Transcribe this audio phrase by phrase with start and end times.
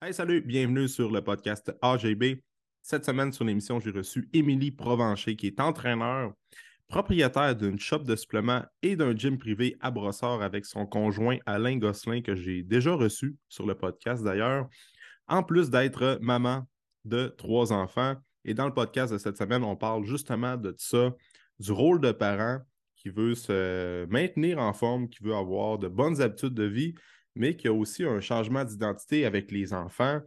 [0.00, 2.40] Hey, salut, bienvenue sur le podcast AGB.
[2.82, 6.34] Cette semaine, sur l'émission, j'ai reçu Émilie Provencher, qui est entraîneur,
[6.86, 11.78] propriétaire d'une shop de suppléments et d'un gym privé à Brossard avec son conjoint Alain
[11.78, 14.68] Gosselin, que j'ai déjà reçu sur le podcast d'ailleurs,
[15.26, 16.68] en plus d'être maman
[17.04, 18.14] de trois enfants.
[18.44, 21.12] Et dans le podcast de cette semaine, on parle justement de ça,
[21.58, 22.60] du rôle de parent
[22.94, 26.94] qui veut se maintenir en forme, qui veut avoir de bonnes habitudes de vie,
[27.38, 30.20] mais qui a aussi un changement d'identité avec les enfants.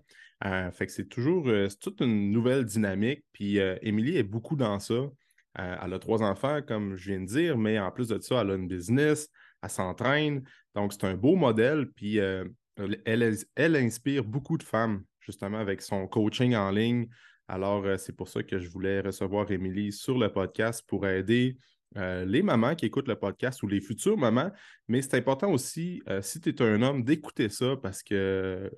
[0.46, 3.24] Euh, fait que c'est toujours euh, toute une nouvelle dynamique.
[3.34, 5.10] Puis euh, Émilie est beaucoup dans ça.
[5.56, 8.52] elle a trois enfants, comme je viens de dire, mais en plus de ça, elle
[8.52, 9.30] a une business,
[9.62, 10.44] elle s'entraîne.
[10.74, 11.92] Donc, c'est un beau modèle.
[11.92, 17.08] Puis elle, elle, inspire beaucoup de femmes, justement, avec son coaching en ligne.
[17.50, 21.58] Alors, c'est pour ça que je voulais recevoir Émilie sur le podcast pour aider
[21.98, 24.52] euh, les mamans qui écoutent le podcast ou les futures mamans,
[24.88, 28.72] mais c'est important aussi, euh, si tu es un homme, d'écouter ça parce que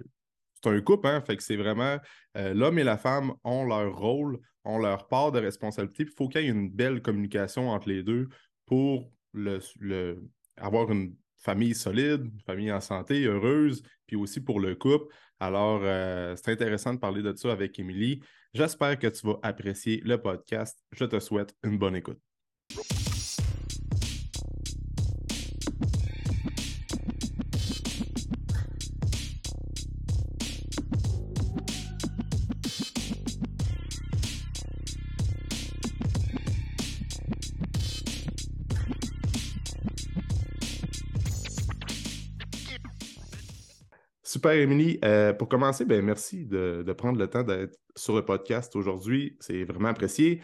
[0.55, 1.97] c'est un couple, hein, fait que c'est vraiment
[2.37, 6.03] euh, l'homme et la femme ont leur rôle, ont leur part de responsabilité.
[6.03, 8.29] Il faut qu'il y ait une belle communication entre les deux
[8.65, 9.11] pour
[10.57, 15.13] avoir une famille solide, une famille en santé, heureuse, puis aussi pour le couple.
[15.39, 15.81] Alors,
[16.37, 18.21] c'est intéressant de parler de ça avec Émilie.
[18.53, 20.79] J'espère que tu vas apprécier le podcast.
[20.93, 22.19] Je te souhaite une bonne écoute.
[44.43, 44.99] Super, Émilie.
[45.05, 49.37] Euh, pour commencer, ben, merci de, prendre le temps d'être sur le podcast aujourd'hui.
[49.39, 50.41] C'est vraiment apprécié.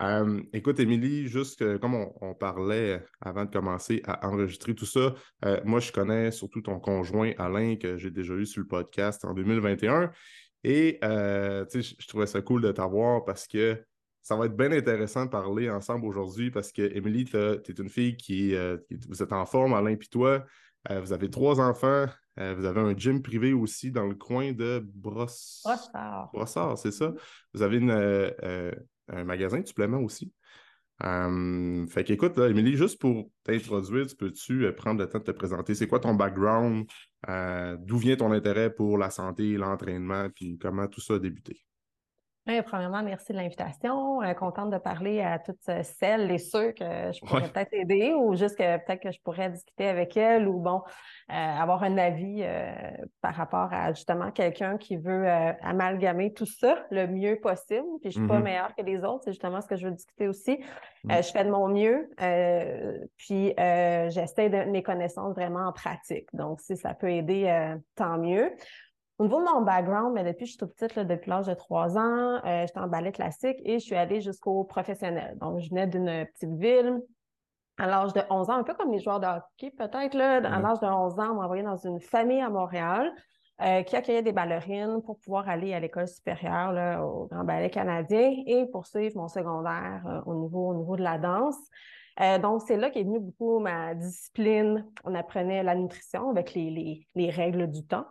[0.00, 5.14] Euh, écoute, Émilie, juste comme on, parlait avant de commencer à enregistrer tout ça,
[5.44, 9.22] euh, moi, je connais surtout ton conjoint Alain, que j'ai déjà eu sur le podcast
[9.26, 10.10] en 2021.
[10.62, 13.78] Et je trouvais ça cool de t'avoir parce que
[14.22, 17.90] ça va être bien intéressant de parler ensemble aujourd'hui parce que, Émilie, tu es une
[17.90, 18.54] fille qui,
[19.06, 20.46] vous êtes en forme, Alain puis toi.
[20.88, 22.06] vous avez trois enfants,
[22.38, 26.30] euh, vous avez un gym privé aussi dans le coin de Brossard.
[26.32, 27.12] Brossard, c'est ça.
[27.52, 28.72] Vous avez euh, euh,
[29.08, 30.32] un magasin de suppléments aussi.
[31.00, 35.74] fait qu'écoute, Émilie, juste pour t'introduire, peux-tu prendre le temps de te présenter?
[35.74, 36.86] C'est quoi ton background?
[37.26, 41.64] D'où vient ton intérêt pour la santé, l'entraînement, puis comment tout ça a débuté?
[42.66, 44.22] Premièrement, merci de l'invitation.
[44.22, 48.34] Euh, contente de parler à toutes celles et ceux que je pourrais peut-être aider ou
[48.34, 50.82] juste que peut-être que je pourrais discuter avec elles ou bon,
[51.30, 52.72] euh, avoir un avis euh,
[53.22, 55.26] par rapport à justement quelqu'un qui veut
[55.62, 57.86] amalgamer tout ça le mieux possible.
[58.02, 58.42] Puis je suis pas mm-hmm.
[58.42, 60.62] meilleure que les autres, c'est justement ce que je veux discuter aussi.
[61.04, 61.16] Mm.
[61.16, 62.10] je fais de mon mieux,
[63.16, 66.28] puis j'essaie de mes connaissances vraiment en pratique.
[66.34, 68.52] Donc, si ça peut aider, tant mieux.
[69.18, 71.54] Au niveau de mon background, mais depuis que je suis toute petite, depuis l'âge de
[71.54, 75.38] trois ans, euh, j'étais en ballet classique et je suis allée jusqu'au professionnel.
[75.40, 77.00] Donc, je venais d'une petite ville.
[77.78, 80.60] À l'âge de 11 ans, un peu comme les joueurs de hockey, peut-être, là, à
[80.60, 83.12] l'âge de 11 ans, on m'a envoyé dans une famille à Montréal
[83.60, 87.70] euh, qui accueillait des ballerines pour pouvoir aller à l'école supérieure, là, au Grand Ballet
[87.70, 91.56] canadien et poursuivre mon secondaire euh, au, niveau, au niveau de la danse.
[92.20, 94.86] Euh, donc, c'est là qu'est venue beaucoup ma discipline.
[95.04, 98.06] On apprenait la nutrition avec les, les, règles du temps.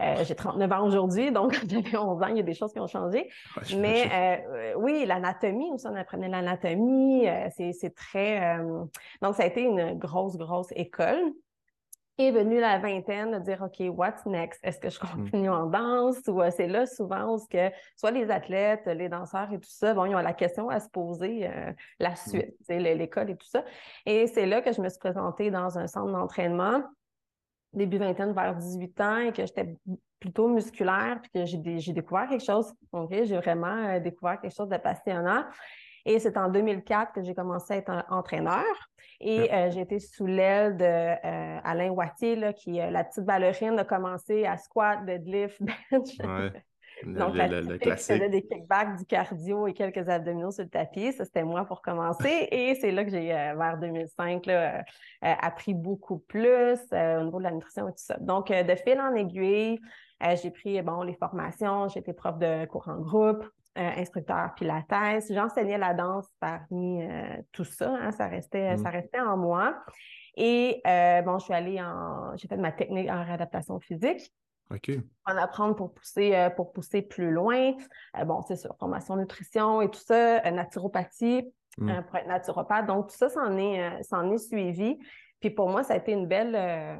[0.00, 2.80] Euh, j'ai 39 ans aujourd'hui, donc j'avais 11 ans, il y a des choses qui
[2.80, 3.30] ont changé.
[3.76, 7.26] Mais euh, oui, l'anatomie aussi, on apprenait l'anatomie.
[7.56, 8.58] c'est très...
[9.22, 11.32] donc, ça a été une grosse, grosse école
[12.18, 14.60] est venue la vingtaine de dire OK, what's next?
[14.62, 15.24] Est-ce que je mmh.
[15.24, 16.20] continue en danse?
[16.28, 19.94] Ou euh, c'est là souvent où que soit les athlètes, les danseurs et tout ça,
[19.94, 22.16] bon, ils ont la question à se poser euh, la mmh.
[22.16, 23.64] suite, l'école et tout ça.
[24.06, 26.82] Et c'est là que je me suis présentée dans un centre d'entraînement
[27.76, 29.76] début vingtaine vers 18 ans et que j'étais
[30.18, 32.72] plutôt musculaire puis que j'ai découvert quelque chose.
[32.92, 35.44] OK, j'ai vraiment euh, découvert quelque chose de passionnant.
[36.06, 38.64] Et c'est en 2004 que j'ai commencé à être entraîneur.
[39.20, 43.24] Et euh, j'ai été sous l'aile d'Alain euh, Alain Wattier, là, qui, euh, la petite
[43.24, 46.16] ballerine, a commencé à squat, deadlift, bench.
[46.20, 46.52] Ouais.
[47.04, 51.12] Donc, le, la le, faisait des kickbacks, du cardio et quelques abdominaux sur le tapis.
[51.12, 52.48] Ça, c'était moi pour commencer.
[52.50, 54.82] et c'est là que j'ai, vers 2005, là,
[55.20, 58.16] appris beaucoup plus au niveau de la nutrition et tout ça.
[58.18, 59.78] Donc, de fil en aiguille,
[60.42, 64.92] j'ai pris bon, les formations, j'ai été prof de cours en groupe, euh, instructeur pilates.
[65.30, 67.90] J'enseignais la danse parmi euh, tout ça.
[67.90, 68.82] Hein, ça, restait, mm.
[68.82, 69.76] ça restait en moi.
[70.36, 72.36] Et euh, bon, je suis allée en.
[72.36, 74.32] J'ai fait ma technique en réadaptation physique.
[74.70, 74.90] OK.
[75.26, 77.72] En apprendre pour pousser, pour pousser plus loin.
[78.24, 82.02] bon, c'est sûr, formation nutrition et tout ça, naturopathie mm.
[82.08, 82.86] pour être naturopathe.
[82.86, 84.98] Donc, tout ça, s'en est, est suivi.
[85.40, 86.98] Puis pour moi, ça a été une belle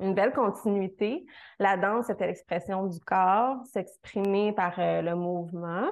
[0.00, 1.26] une belle continuité.
[1.58, 5.90] La danse, c'était l'expression du corps, s'exprimer par euh, le mouvement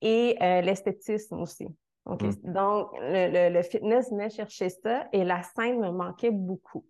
[0.00, 1.66] et euh, l'esthétisme aussi.
[2.06, 2.30] Mm.
[2.44, 6.84] Donc, le, fitness venait chercher ça et la scène me manquait beaucoup.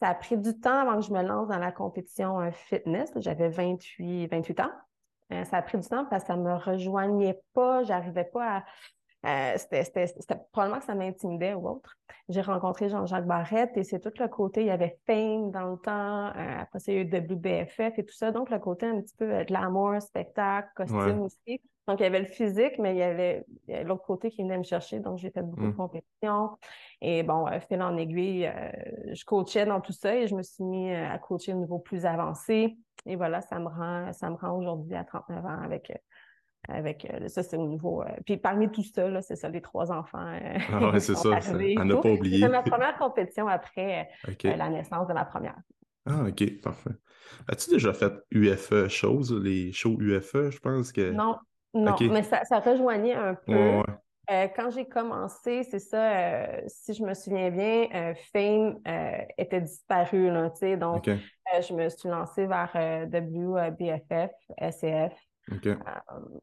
[0.00, 3.10] Ça a pris du temps avant que je me lance dans la compétition euh, fitness.
[3.16, 4.70] J'avais 28, 28 ans.
[5.44, 7.82] ça a pris du temps parce que ça ne me rejoignait pas.
[7.82, 8.64] J'arrivais pas à,
[9.26, 10.04] euh, c'était
[10.52, 11.96] probablement que ça m'intimidait ou autre.
[12.28, 15.76] J'ai rencontré Jean-Jacques Barrette et c'est tout le côté, il y avait Fame dans le
[15.76, 19.24] temps, euh, après c'est eu WBFF et tout ça, donc le côté un petit peu
[19.24, 21.60] euh, glamour, spectacle, costume aussi.
[21.88, 23.46] Donc il y avait le physique, mais il y avait,
[23.84, 25.76] l'autre côté qui venait me chercher, donc j'ai fait beaucoup de mm.
[25.76, 26.50] compétitions.
[27.00, 28.52] Et bon, fil en aiguille,
[29.10, 32.04] je coachais dans tout ça et je me suis mis à coacher au niveau plus
[32.04, 32.76] avancé.
[33.06, 35.90] Et voilà, ça me rend, ça me rend aujourd'hui à 39 ans avec
[36.68, 38.02] avec euh, ça, c'est au niveau.
[38.02, 40.26] Euh, puis parmi tout ça, c'est ça, les trois enfants.
[40.26, 41.30] Euh, ah ouais, c'est ça.
[41.78, 42.40] On n'a pas oublié.
[42.40, 44.08] C'est ma première compétition après
[44.42, 45.58] la naissance de ma première.
[46.06, 46.90] Ah, OK, parfait.
[47.48, 51.10] As-tu déjà fait UFE choses, les shows UFE, je pense que.
[51.10, 51.36] Non,
[51.74, 53.82] non, mais ça, ça, rejoignait un peu.
[54.56, 58.78] quand j'ai commencé, c'est ça, si je me souviens bien, Fame
[59.36, 62.72] était disparu, là, tu sais, donc je me suis lancée vers
[63.06, 64.30] WBFF,
[64.70, 65.12] SCF,
[65.52, 65.74] euh,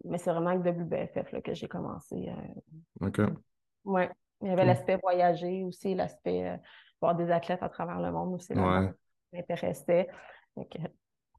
[0.04, 2.30] mais c'est vraiment avec WBFF que j'ai commencé.
[2.30, 3.22] Euh, OK.
[3.86, 4.04] Oui.
[4.42, 6.57] Il y avait l'aspect voyager aussi, l'aspect euh,
[7.02, 8.54] voir des athlètes à travers le monde aussi.
[8.54, 8.92] Ouais.
[9.34, 10.07] M'intéressait.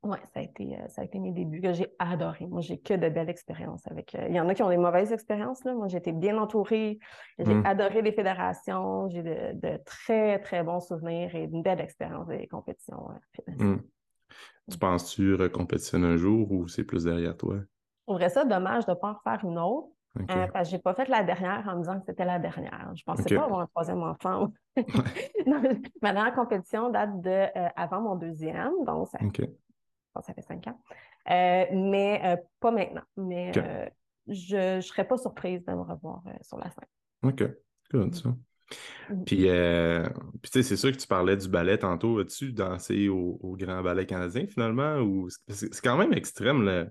[0.03, 2.47] Oui, ça, a été, ça a été mes débuts que j'ai adoré.
[2.47, 4.15] Moi, j'ai que de belles expériences avec.
[4.15, 5.65] il y en a qui ont des mauvaises expériences.
[5.65, 5.75] Là.
[5.75, 6.99] Moi, j'ai été bien entourée.
[7.39, 7.67] J'ai mm.
[7.67, 9.09] adoré les fédérations.
[9.09, 13.09] J'ai de, très, très bons souvenirs et une belle expérience des compétitions.
[14.71, 17.57] Tu penses-tu recompétitionner un jour ou c'est plus derrière toi?
[17.59, 19.89] Je trouverais ça dommage de ne pas en refaire une autre.
[20.31, 22.39] Euh, parce que je n'ai pas fait la dernière en me disant que c'était la
[22.39, 22.91] dernière.
[22.95, 24.51] Je ne pensais pas avoir un troisième enfant.
[26.03, 29.19] ma dernière compétition date de euh, avant mon deuxième, donc ça,
[30.23, 30.81] ça fait cinq ans.
[31.31, 33.03] Euh, mais pas maintenant.
[33.19, 33.53] Mais
[34.27, 36.89] je ne serais pas surprise de me revoir sur la scène.
[37.23, 37.45] OK.
[37.93, 38.31] Good, ça.
[39.11, 39.25] Mmh.
[39.33, 40.09] Euh,
[40.43, 42.19] puis, tu sais, c'est sûr que tu parlais du ballet tantôt.
[42.19, 44.99] As-tu dansé au, Grand Ballet canadien finalement?
[44.99, 46.89] ou C'est quand même extrême le,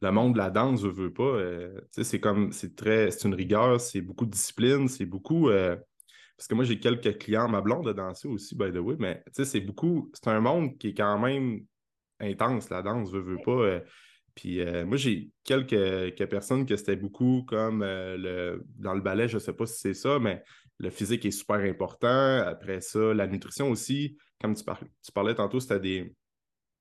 [0.00, 1.22] le, monde de la danse, je veux pas.
[1.22, 5.06] Euh, tu sais, c'est comme, c'est très, c'est une rigueur, c'est beaucoup de discipline, c'est
[5.06, 5.48] beaucoup.
[5.48, 5.76] Euh,
[6.36, 9.22] parce que moi, j'ai quelques clients, ma blonde a dansé aussi, by the way, mais
[9.26, 11.60] tu sais, c'est beaucoup, c'est un monde qui est quand même
[12.18, 13.80] intense, la danse, je veux pas.
[14.34, 19.38] Puis moi, j'ai quelques, personnes que c'était beaucoup comme le, dans le ballet, je ne
[19.38, 20.42] sais pas si c'est ça, mais
[20.78, 22.38] le physique est super important.
[22.38, 24.64] Après ça, la nutrition aussi, comme tu,
[25.12, 26.14] parlais tantôt, c'était des,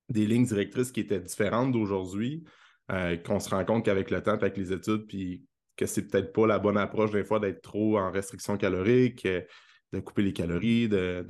[0.09, 2.43] des lignes directrices qui étaient différentes d'aujourd'hui,
[2.91, 5.45] euh, qu'on se rend compte qu'avec le temps, avec les études, puis
[5.75, 9.41] que c'est peut-être pas la bonne approche des fois d'être trop en restriction calorique, euh,
[9.91, 11.25] de couper les calories, de.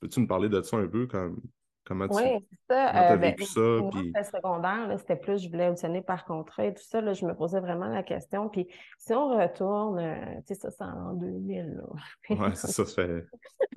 [0.00, 1.40] peux-tu nous parler de ça un peu comme
[1.84, 3.12] Comment tu oui, c'est ça.
[3.12, 3.60] Euh, ben, ça?
[3.92, 4.12] Puis...
[4.24, 7.00] secondaire, c'était plus, je voulais auditionner par contrat et tout ça.
[7.00, 8.48] Là, je me posais vraiment la question.
[8.48, 10.14] Puis si on retourne, euh,
[10.46, 11.82] tu sais, ça, c'est en 2000.
[12.30, 13.26] Oui, c'est ça, ça fait.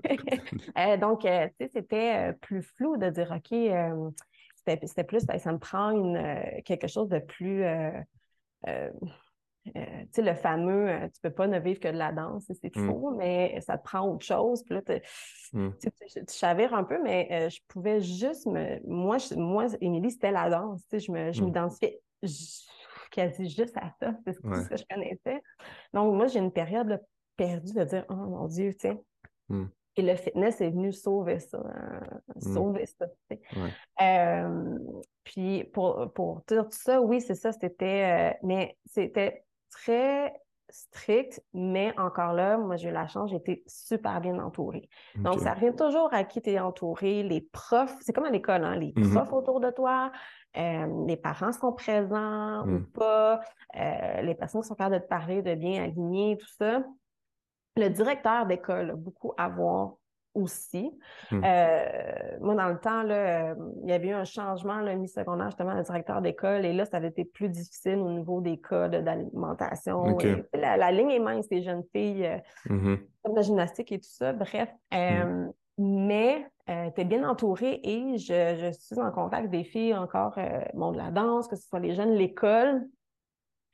[0.78, 4.16] euh, donc, euh, tu sais, c'était plus flou de dire, OK,
[4.56, 7.66] c'était plus, ça me prend une, quelque chose de plus
[8.68, 8.90] euh,
[9.74, 12.76] tu sais, le fameux euh, tu peux pas ne vivre que de la danse, c'est
[12.76, 12.88] mm.
[12.88, 14.64] faux, mais ça te prend autre chose.
[14.64, 14.82] Puis là,
[15.54, 15.70] mm.
[15.80, 15.90] tu,
[16.32, 18.80] chavires un peu, mais euh, je pouvais juste me.
[18.88, 20.82] Moi, moi Émilie, c'était la danse.
[20.90, 21.46] Tu sais, je mm.
[21.46, 22.02] m'identifiais
[23.12, 24.14] quasi juste à ça.
[24.26, 25.42] C'est ce, que je connaissais.
[25.94, 27.02] Donc, moi, j'ai une période
[27.36, 28.98] perdue de dire Oh mon Dieu, tu sais.
[30.00, 32.02] Et le fitness est venu sauver ça, hein,
[32.40, 33.08] sauver ça.
[35.24, 39.44] puis pour, pour dire tout ça, oui, c'est ça, c'était, mais c'était
[39.78, 40.34] très
[40.70, 44.90] strict, mais encore là, moi, j'ai eu la chance, j'ai été super bien entourée.
[45.16, 48.66] Donc, ça revient toujours à qui tu es entouré, les profs, c'est comme à l'école,
[48.66, 49.14] hein, les mm-hmm.
[49.14, 50.12] profs autour de toi,
[50.58, 52.86] euh, les parents sont présents ou mm.
[52.88, 53.40] pas,
[53.78, 56.84] euh, les personnes qui sont capables de te parler, de bien aligner, tout ça.
[57.78, 59.94] Le directeur d'école a beaucoup à voir
[60.38, 60.92] aussi.
[61.32, 61.42] Hmm.
[61.44, 65.48] Euh, moi, dans le temps, là, euh, il y avait eu un changement, le mi-secondaire,
[65.48, 68.96] justement, le directeur d'école, et là, ça avait été plus difficile au niveau des codes
[68.96, 70.18] d'alimentation.
[70.54, 72.38] La, ligne est mince, les jeunes filles, euh,
[72.70, 73.00] mm-hmm.
[73.24, 74.34] comme la gymnastique et tout ça.
[74.34, 74.70] Bref.
[74.92, 75.52] Hmm.
[75.80, 80.38] Mais tu es bien entouré et je, suis en contact des filles encore,
[80.74, 82.82] monde de la danse, que ce soit les jeunes, l'école,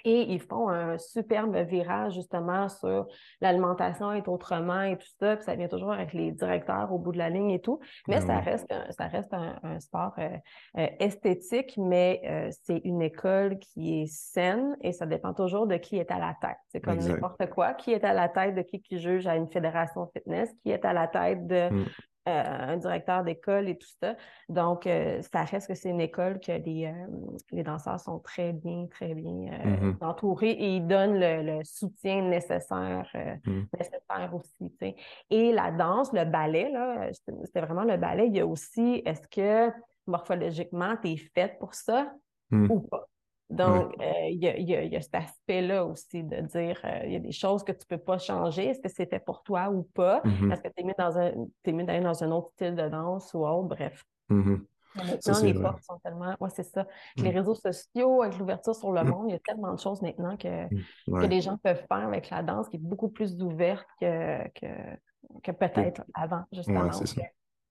[0.06, 3.08] et ils font un superbe virage justement sur
[3.42, 5.36] l'alimentation et autrement et tout ça.
[5.36, 7.80] Puis ça vient toujours avec les directeurs au bout de la ligne et tout.
[8.08, 10.30] Mais ben ça, reste un, ça reste un, sport euh,
[10.78, 15.76] euh, esthétique, mais euh, c'est une école qui est saine et ça dépend toujours de
[15.78, 16.58] qui est à la tête.
[16.68, 17.74] C'est comme n'importe quoi.
[17.74, 20.86] Qui est à la tête de qui qui juge à une fédération fitness, qui est
[20.86, 21.70] à la tête de.
[22.26, 22.32] Mm.
[22.32, 24.16] un directeur d'école et tout ça.
[24.50, 24.88] Donc,
[25.32, 26.94] ça reste que c'est une école que les,
[27.52, 30.04] les danseurs sont très bien, très bien mm-hmm.
[30.04, 33.08] entourés et ils donnent le, soutien nécessaire,
[33.46, 33.64] mm.
[33.78, 34.74] nécessaire aussi.
[35.30, 38.28] Et la danse, le ballet, là, c'était vraiment le ballet.
[38.28, 39.74] Il y a aussi, est-ce que
[40.08, 42.14] morphologiquement, tu es faite pour ça
[42.52, 42.72] mm.
[42.72, 43.08] ou pas?
[43.50, 47.32] Donc, euh, il y, a, cet aspect-là aussi de dire, euh, il y a des
[47.32, 48.68] choses que tu ne peux pas changer.
[48.68, 50.22] Est-ce que c'était pour toi ou pas?
[50.22, 50.54] Mm-hmm.
[50.54, 53.68] Est-ce que tu es mieux, dans d'aller dans un autre style de danse ou autre?
[53.68, 54.04] Bref.
[54.30, 54.60] Mm-hmm.
[54.96, 56.36] Maintenant, les portes sont tellement.
[56.40, 56.86] Oui, c'est ça.
[57.18, 57.36] Les mm.
[57.36, 59.08] réseaux sociaux, avec l'ouverture sur le mm.
[59.08, 62.30] monde, il y a tellement de choses maintenant que, que les gens peuvent faire avec
[62.30, 64.48] la danse qui est beaucoup plus ouverte que,
[65.44, 66.90] que, peut-être avant, justement.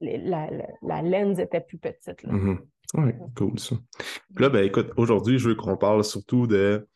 [0.02, 0.50] La,
[0.82, 2.22] la, lens était plus petite.
[2.22, 2.32] Là.
[2.32, 2.58] Mm-hmm.
[2.94, 3.76] Oui, cool ça.
[4.34, 6.86] Puis là, ben écoute, aujourd'hui, je veux qu'on parle surtout de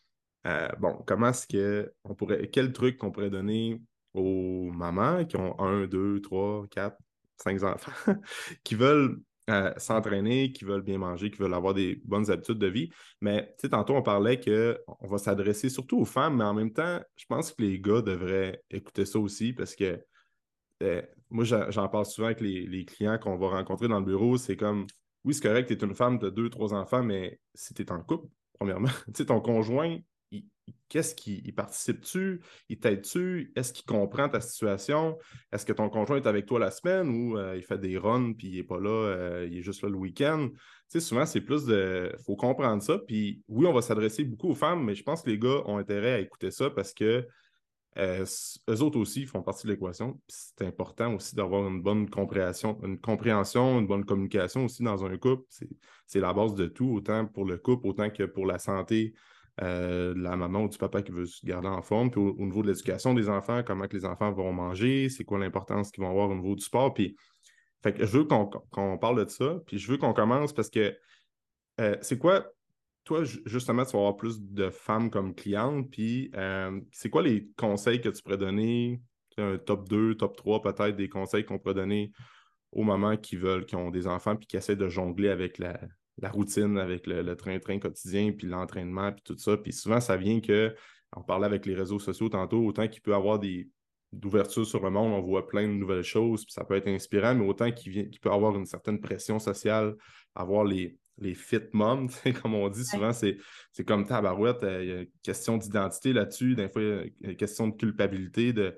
[0.46, 2.48] euh, bon, comment est-ce que on pourrait.
[2.48, 3.80] Quel truc qu'on pourrait donner
[4.14, 6.98] aux mamans qui ont un, deux, trois, quatre,
[7.36, 7.92] cinq enfants,
[8.64, 9.20] qui veulent
[9.50, 12.90] euh, s'entraîner, qui veulent bien manger, qui veulent avoir des bonnes habitudes de vie.
[13.20, 16.72] Mais tu sais, tantôt, on parlait qu'on va s'adresser surtout aux femmes, mais en même
[16.72, 20.00] temps, je pense que les gars devraient écouter ça aussi parce que
[20.82, 24.36] euh, moi, j'en parle souvent avec les, clients qu'on va rencontrer dans le bureau.
[24.36, 24.86] C'est comme
[25.24, 27.82] oui, c'est correct, tu es une femme, tu as deux, trois enfants, mais si tu
[27.82, 28.28] es en couple,
[28.58, 29.98] premièrement, tu sais, ton conjoint,
[30.88, 32.40] qu'est-ce qu'il participe-tu?
[32.68, 33.52] Il t'aide-tu?
[33.56, 35.18] Est-ce qu'il comprend ta situation?
[35.52, 38.32] Est-ce que ton conjoint est avec toi la semaine ou euh, il fait des runs
[38.32, 40.48] puis il n'est pas là, euh, il est juste là le week-end?
[40.48, 40.56] Tu
[40.88, 42.12] sais, souvent, c'est plus de.
[42.16, 42.98] Il faut comprendre ça.
[42.98, 45.78] Puis oui, on va s'adresser beaucoup aux femmes, mais je pense que les gars ont
[45.78, 47.26] intérêt à écouter ça parce que
[47.98, 48.24] euh,
[48.68, 50.20] eux autres aussi font partie de l'équation.
[50.28, 55.16] C'est important aussi d'avoir une bonne compréhension, une compréhension, une bonne communication aussi dans un
[55.16, 55.44] couple.
[56.06, 59.14] C'est la base de tout, autant pour le couple, autant que pour la santé
[59.62, 62.10] euh, de la maman ou du papa qui veut se garder en forme.
[62.10, 65.38] Puis au, niveau de l'éducation des enfants, comment que les enfants vont manger, c'est quoi
[65.38, 66.92] l'importance qu'ils vont avoir au niveau du sport.
[66.92, 67.16] Puis
[67.84, 69.58] je veux qu'on parle de ça.
[69.66, 70.94] Puis je veux qu'on commence parce que
[71.80, 72.46] euh, c'est quoi
[73.06, 75.88] toi, justement, tu vas avoir plus de femmes comme clientes.
[75.90, 79.00] Puis, euh, c'est quoi les conseils que tu pourrais donner?
[79.38, 82.10] Un top 2, top 3, peut-être des conseils qu'on pourrait donner
[82.72, 85.78] aux mamans qui veulent, qui ont des enfants, puis qui essaient de jongler avec la,
[86.30, 89.56] routine, avec le train-train quotidien, puis l'entraînement, puis tout ça.
[89.56, 90.74] Puis souvent, ça vient que,
[91.14, 93.68] on parlait avec les réseaux sociaux tantôt, autant qu'il peut avoir des
[94.12, 97.34] d'ouverture sur le monde, on voit plein de nouvelles choses, puis ça peut être inspirant,
[97.34, 99.94] mais autant qu'il peut avoir une certaine pression sociale,
[100.34, 102.08] avoir les, les fit moms,
[102.42, 103.38] comme on dit souvent, c'est,
[103.86, 107.30] comme tabarouette, euh, il y a une question d'identité là-dessus, des fois, il y a
[107.30, 108.76] une question de culpabilité de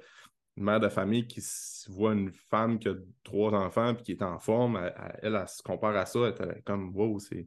[0.56, 1.40] mère de famille qui
[1.88, 5.62] voit une femme qui a trois enfants et qui est en forme, elle, elle, se
[5.62, 7.46] compare à ça, elle est comme wow, c'est,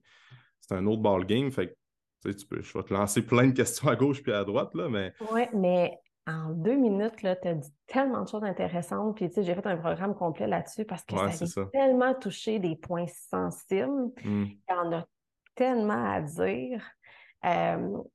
[0.69, 1.51] un autre ball game.
[1.51, 1.75] Fait
[2.23, 4.87] tu peux, je vais te lancer plein de questions à gauche puis à droite, là,
[4.87, 5.13] mais.
[5.31, 5.91] Oui, mais
[6.27, 9.15] en deux minutes, tu as dit tellement de choses intéressantes.
[9.15, 12.59] Puis, tu sais, j'ai fait un programme complet là-dessus parce que ça a tellement touché
[12.59, 14.11] des points sensibles.
[14.23, 14.43] Mmh.
[14.45, 15.05] Il y en a
[15.55, 16.83] tellement à dire.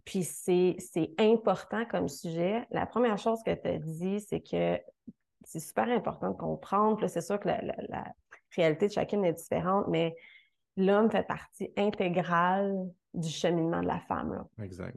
[0.04, 2.66] puis, c'est important comme sujet.
[2.70, 4.80] La première chose que tu as dit, c'est que
[5.44, 7.06] c'est super important de comprendre.
[7.08, 8.04] C'est sûr que la, la,
[8.54, 10.16] réalité de chacune est différente, mais
[10.76, 12.75] l'homme fait partie intégrale
[13.12, 14.32] du cheminement de la femme.
[14.32, 14.64] Là.
[14.64, 14.96] Exact.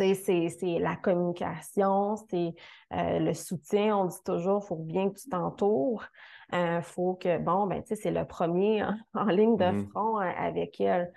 [0.00, 2.54] C'est la communication, c'est
[2.92, 3.98] euh, le soutien.
[3.98, 6.04] On dit toujours, il faut bien que tu t'entoures.
[6.52, 8.82] Il euh, faut que, bon, ben, tu sais, c'est le premier
[9.14, 9.90] en, ligne de mm-hmm.
[9.90, 11.12] front euh, avec elle.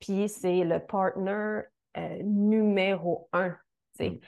[0.00, 1.62] Puis c'est le partner
[2.22, 3.56] numéro un.
[3.98, 4.18] Mm.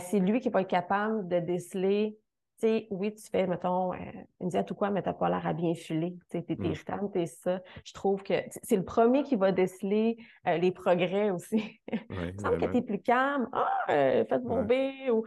[0.00, 2.18] c'est lui qui va être capable de déceler
[2.60, 3.96] sais, oui, tu fais, mettons, euh,
[4.40, 6.16] une diète ou quoi, mais tu n'as pas l'air à bien filer.
[6.30, 6.64] Tu es, mm.
[6.64, 7.60] irritante, tu ça.
[7.84, 11.80] Je trouve que c'est le premier qui va déceler euh, les progrès aussi.
[12.10, 13.48] Ouais, Il semble que tu es plus calme.
[13.52, 15.10] Ah, euh, faites bomber.
[15.10, 15.24] Ou,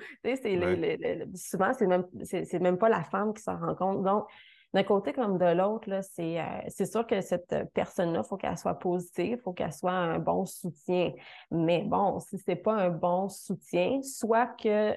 [1.36, 4.04] souvent, c'est même, c'est, même pas la femme qui s'en rend compte.
[4.04, 4.26] Donc,
[4.74, 6.38] d'un côté comme de l'autre, c'est,
[6.68, 10.20] c'est sûr que cette personne-là, il faut qu'elle soit positive, il faut qu'elle soit un
[10.20, 11.12] bon soutien.
[11.52, 14.96] Mais bon, si ce n'est pas un bon soutien, soit que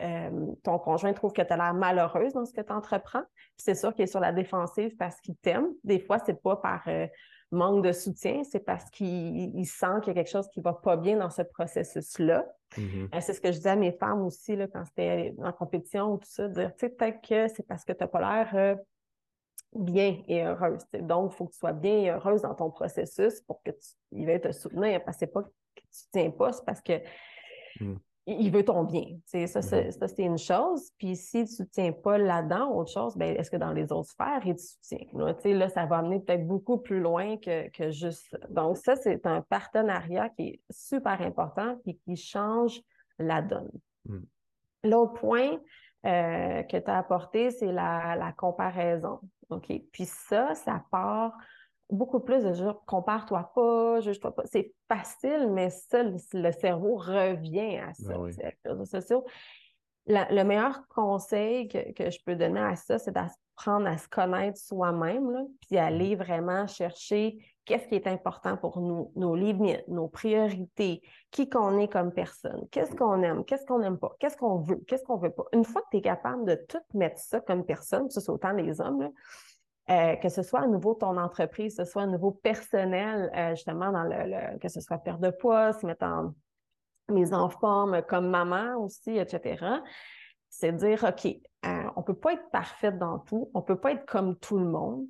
[0.00, 3.24] euh, ton conjoint trouve que tu as l'air malheureuse dans ce que tu entreprends.
[3.56, 5.68] C'est sûr qu'il est sur la défensive parce qu'il t'aime.
[5.82, 7.06] Des fois, c'est pas par euh,
[7.50, 10.96] manque de soutien, c'est parce qu'il sent qu'il y a quelque chose qui va pas
[10.96, 12.46] bien dans ce processus-là.
[12.76, 13.14] Mm-hmm.
[13.14, 16.12] Euh, c'est ce que je disais à mes femmes aussi là, quand c'était en compétition
[16.12, 18.76] ou tout ça, dire, tu sais, peut-être que c'est parce que tu n'as pas l'air
[19.74, 20.84] bien et heureuse.
[21.00, 24.24] Donc, il faut que tu sois bien et heureuse dans ton processus pour que tu,
[24.24, 25.02] veuille te soutenir.
[25.04, 27.00] Parce que c'est pas que tu tiens pas, c'est parce que
[27.80, 27.96] mm
[28.28, 29.06] il veut ton bien.
[29.24, 29.90] Ça, mm-hmm.
[29.90, 30.90] ça c'est une chose.
[30.98, 34.10] Puis si tu ne tiens pas là-dedans, autre chose, ben, est-ce que dans les autres
[34.10, 35.06] sphères, il te soutient?
[35.14, 39.26] Là, là ça va amener peut-être beaucoup plus loin que, que juste Donc, ça, c'est
[39.26, 42.80] un partenariat qui est super important et qui change
[43.18, 43.70] la donne.
[44.04, 44.18] Mm.
[44.84, 45.58] L'autre point
[46.06, 49.20] euh, que tu as apporté, c'est la, comparaison.
[49.50, 49.72] OK?
[49.92, 51.32] Puis ça, ça part
[51.90, 54.42] beaucoup plus de genre compare-toi pas, juge-toi pas.
[54.46, 58.30] C'est facile, mais ça, le, cerveau revient à ça, ben
[60.08, 65.48] le meilleur conseil que, je peux donner à ça, c'est d'apprendre à se connaître soi-même,
[65.60, 65.78] puis mmh.
[65.78, 71.78] aller vraiment chercher qu'est-ce qui est important pour nous, nos limites, nos priorités, qui qu'on
[71.78, 75.18] est comme personne, qu'est-ce qu'on aime, qu'est-ce qu'on n'aime pas, qu'est-ce qu'on veut, qu'est-ce qu'on
[75.18, 75.44] veut pas.
[75.52, 78.52] Une fois que tu es capable de tout mettre ça comme personne, ça c'est autant
[78.52, 79.10] les hommes,
[79.90, 83.54] euh, que ce soit à nouveau ton entreprise, que ce soit à nouveau personnel, euh,
[83.54, 86.34] justement, dans le, que ce soit perte de poids, se mettre en
[87.08, 89.64] mise en forme comme maman aussi, etc.
[90.50, 93.80] C'est dire, OK, euh, on ne peut pas être parfaite dans tout, on ne peut
[93.80, 95.06] pas être comme tout le monde.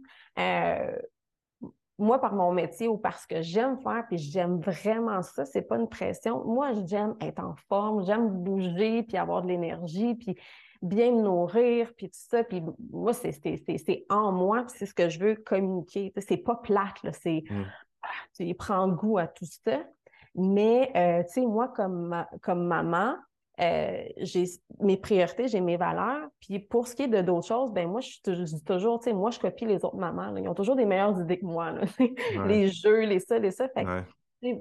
[1.99, 5.77] moi, par mon métier ou parce que j'aime faire, puis j'aime vraiment ça, c'est pas
[5.77, 6.45] une pression.
[6.45, 10.37] Moi, j'aime être en forme, j'aime bouger, puis avoir de l'énergie, puis
[10.83, 12.45] bien me nourrir, puis tout ça.
[12.45, 16.13] Puis moi, c'est en moi, puis c'est ce que je veux communiquer.
[16.19, 17.45] C'est pas plate, là, c'est...
[17.49, 17.65] Mmh.
[18.03, 19.83] Ah, tu prends goût à tout ça.
[20.35, 23.17] Mais, euh, tu sais, moi, comme, comme maman,
[23.61, 24.45] euh, j'ai
[24.81, 26.29] mes priorités, j'ai mes valeurs.
[26.41, 29.13] Puis pour ce qui est de d'autres choses, ben moi, je, dis toujours, tu sais,
[29.13, 30.37] moi, je copie les autres mamans.
[30.37, 31.75] Ils ont toujours des meilleures idées que moi.
[32.47, 33.69] les jeux, les ça, les ça.
[33.69, 33.85] Fait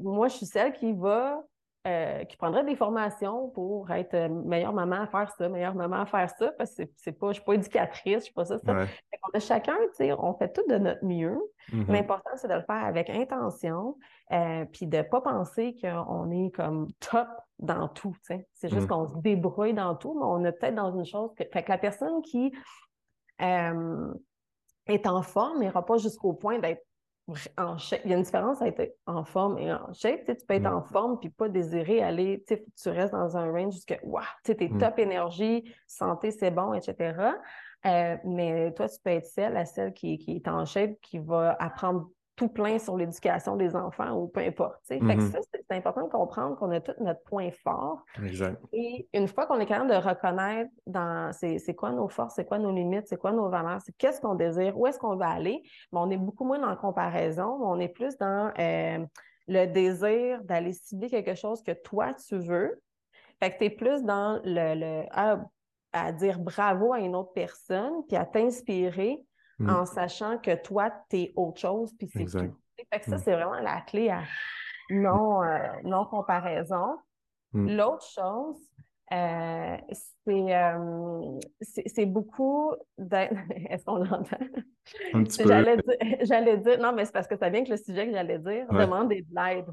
[0.01, 1.43] moi, je suis celle qui va
[1.88, 6.01] euh, qui prendrait des formations pour être euh, meilleure maman à faire ça, meilleure maman
[6.01, 8.34] à faire ça, parce que c'est pas, je ne suis pas éducatrice, je ne suis
[8.34, 8.58] pas ça.
[8.58, 8.74] ça.
[8.74, 9.77] On a chacun,
[10.20, 11.39] on fait tout de notre mieux.
[11.72, 11.91] Mm-hmm.
[11.91, 13.96] L'important, c'est de le faire avec intention,
[14.34, 17.29] euh, puis de ne pas penser qu'on est comme top
[17.60, 18.17] dans tout.
[18.22, 18.88] C'est juste mm.
[18.88, 21.46] qu'on se débrouille dans tout, mais on est peut-être dans une chose que.
[21.53, 22.51] Fait que la personne qui
[23.39, 26.87] est en forme n'ira pas jusqu'au point d'être
[27.57, 28.01] en shape.
[28.05, 30.25] Il y a une différence à être en forme et en shape.
[30.25, 30.75] Tu, peux être mm.
[30.75, 34.67] en forme puis pas désirer aller, tu, restes dans un range jusqu'à wow, tu es
[34.67, 34.77] mm.
[34.77, 37.15] top énergie, santé, c'est bon, etc.
[37.86, 41.19] Euh, mais toi, tu peux être celle, la celle qui, qui, est en shape, qui
[41.19, 44.79] va apprendre tout plein sur l'éducation des enfants ou peu importe.
[44.89, 45.32] Mm-hmm.
[45.32, 48.06] ça, c'est important de comprendre qu'on a tout notre point fort.
[48.24, 48.62] Exact.
[48.72, 52.59] Et une fois qu'on est capable de reconnaître dans c'est quoi nos forces, c'est quoi
[52.59, 55.64] nos limites, c'est quoi nos valeurs, c'est qu'est-ce qu'on désire, où est-ce qu'on va aller,
[55.92, 59.03] mais on est beaucoup moins dans la comparaison, mais on est plus dans euh,
[59.48, 62.79] le désir d'aller cibler quelque chose que toi tu veux.
[63.40, 65.05] Fait que tu es plus dans le,
[65.92, 69.24] à dire bravo à une autre personne, puis à t'inspirer
[69.59, 69.70] Mm.
[69.70, 72.55] en sachant que toi, tu es autre chose, puis c'est tout.
[72.91, 73.22] Fait que ça, mm.
[73.24, 74.22] c'est vraiment la clé à
[74.89, 76.98] non, euh, non comparaison.
[77.53, 77.75] Mm.
[77.75, 78.59] L'autre chose,
[79.11, 79.77] euh,
[80.27, 83.33] euh, c'est beaucoup d'être.
[83.70, 84.37] Est-ce qu'on l'entend?
[85.13, 85.50] Un petit peu.
[86.22, 88.67] J'allais dire, non, mais c'est parce que ça vient que le sujet que j'allais dire,
[88.70, 89.65] demander de l'aide.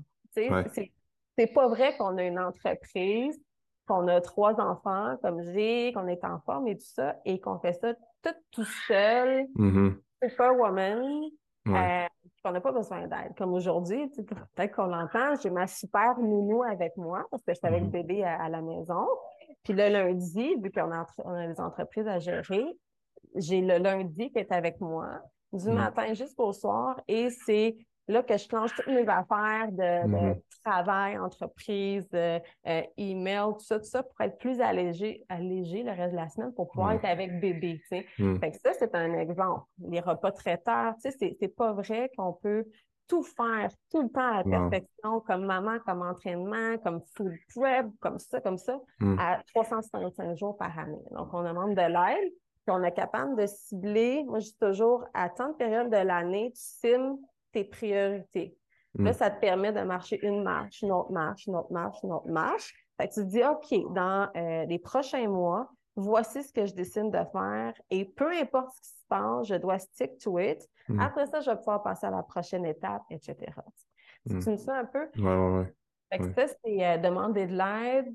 [1.37, 3.39] C'est pas vrai qu'on a une entreprise,
[3.87, 7.59] qu'on a trois enfants comme j'ai, qu'on est en forme et tout ça, et qu'on
[7.59, 7.95] fait ça
[8.25, 9.95] tout tout seul, mm-hmm.
[10.23, 11.25] superwoman,
[11.69, 12.07] euh,
[12.43, 13.35] qu'on n'a pas besoin d'aide.
[13.37, 17.67] Comme aujourd'hui, peut-être qu'on l'entend, j'ai ma super nounou avec moi parce que je suis
[17.67, 17.91] avec le mm-hmm.
[17.91, 19.07] bébé à, la maison.
[19.63, 22.65] Puis le lundi, vu qu'on a, on a des entreprises à gérer,
[23.35, 25.21] j'ai le lundi qui est avec moi
[25.53, 25.75] du mm.
[25.75, 27.77] matin jusqu'au soir et c'est
[28.09, 33.79] là que je change toutes mes affaires de, travail, entreprise, euh, euh, email, tout ça,
[33.79, 37.05] tout ça pour être plus allégé, allégé le reste de la semaine pour pouvoir être
[37.05, 37.83] avec bébé.
[38.19, 38.39] Mm.
[38.39, 39.65] Fait que ça, c'est un exemple.
[39.79, 42.65] Les repas traiteurs, tu sais, c'est pas vrai qu'on peut
[43.07, 47.87] tout faire tout le temps à la perfection, comme maman, comme entraînement, comme food prep,
[48.01, 49.19] comme ça, comme ça, mm.
[49.19, 51.03] à 365 jours par année.
[51.11, 52.33] Donc, on demande de l'aide,
[52.65, 55.99] puis on est capable de cibler, moi je dis toujours, à tant de périodes de
[55.99, 57.19] l'année, tu cimes
[57.55, 58.57] tes priorités.
[58.97, 59.15] Là, mm.
[59.15, 62.29] ça te permet de marcher une marche, une autre marche, une autre marche, une autre
[62.29, 62.75] marche.
[62.97, 66.75] Fait que tu te dis, OK, dans euh, les prochains mois, voici ce que je
[66.75, 70.69] décide de faire et peu importe ce qui se passe, je dois stick to it.
[70.89, 71.01] Mm.
[71.01, 73.37] Après ça, je vais pouvoir passer à la prochaine étape, etc.
[74.27, 75.09] Tu, me sens un peu?
[75.17, 75.65] Oui, oui, oui.
[76.11, 78.15] Fait que ça, c'est euh, demander de l'aide,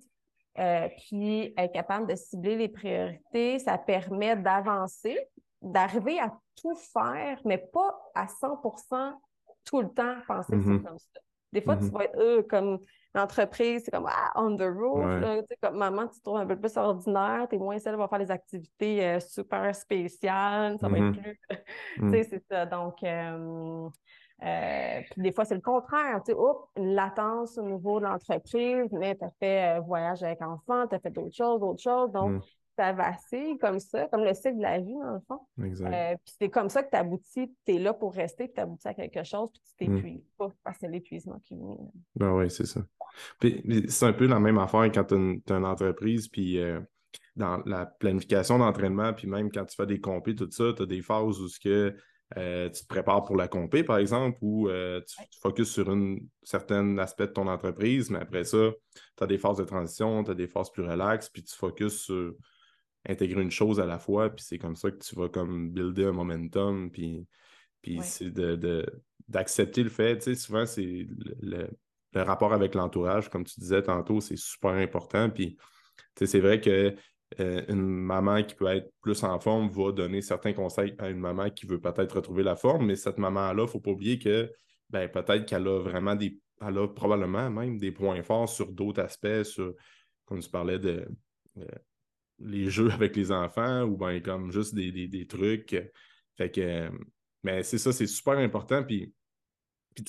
[0.57, 3.59] euh, puis être capable de cibler les priorités.
[3.59, 5.19] Ça permet d'avancer,
[5.61, 8.61] d'arriver à tout faire, mais pas à 100
[9.69, 10.81] tout le temps penser mm-hmm.
[10.81, 11.19] comme ça.
[11.51, 11.91] Des fois, tu mm-hmm.
[11.91, 12.79] vas être euh, comme
[13.15, 15.45] l'entreprise, c'est comme ah, on the road.
[15.61, 18.07] comme maman, tu te trouves un peu plus ordinaire, tu es moins celle qui va
[18.07, 21.21] faire des activités euh, super spéciales, ça va être mm-hmm.
[21.21, 21.39] plus.
[21.97, 22.23] Mm.
[22.23, 22.65] c'est ça.
[22.65, 23.89] Donc, euh,
[25.11, 26.21] puis des fois, c'est le contraire.
[26.23, 26.37] Tu sais,
[26.77, 30.99] une latence au niveau de l'entreprise, mais tu as fait voyage avec enfant, tu as
[30.99, 32.11] fait d'autres choses, d'autres choses.
[32.11, 32.41] Donc, mm
[32.79, 35.39] ça vacille comme ça, comme le cycle de la vie, dans le fond.
[35.61, 35.93] Exact.
[35.93, 38.61] Euh, puis c'est comme ça que tu aboutis, tu es là pour rester, puis tu
[38.61, 39.95] aboutis à quelque chose, puis tu mm.
[39.95, 41.75] t'épuises pas, parce que c'est l'épuisement qui vient.
[42.15, 42.81] Ben oui, c'est ça.
[43.39, 46.79] Puis c'est un peu la même affaire quand tu as, une entreprise, puis euh,
[47.35, 50.85] dans la planification d'entraînement, puis même quand tu fais des compés, tout ça, tu as
[50.85, 51.93] des phases où ce que,
[52.37, 55.89] euh, tu te prépares pour la compé, par exemple, ou euh, tu, tu focuses sur
[55.89, 58.71] un certain aspect de ton entreprise, mais après ça,
[59.17, 61.99] tu as des phases de transition, tu as des phases plus relaxes, puis tu focuses
[61.99, 62.33] sur
[63.07, 66.05] intégrer une chose à la fois, puis c'est comme ça que tu vas comme builder
[66.05, 67.25] un momentum, puis,
[67.81, 68.33] puis c'est
[69.27, 71.07] d'accepter le fait, tu sais, souvent c'est
[71.41, 71.69] le,
[72.13, 75.57] rapport avec l'entourage, comme tu disais tantôt, c'est super important, puis
[76.15, 76.95] c'est vrai que
[77.39, 81.19] euh, une maman qui peut être plus en forme va donner certains conseils à une
[81.19, 84.17] maman qui veut peut-être retrouver la forme, mais cette maman-là, il ne faut pas oublier
[84.17, 84.51] que
[84.89, 86.39] ben, peut-être qu'elle a vraiment des.
[86.61, 89.73] Elle a probablement même des points forts sur d'autres aspects, sur,
[90.25, 91.07] comme tu parlais de
[92.41, 95.75] les jeux avec les enfants ou ben comme juste des, trucs.
[96.37, 96.89] Fait que
[97.43, 98.83] mais c'est ça, c'est super important.
[98.83, 99.13] Puis,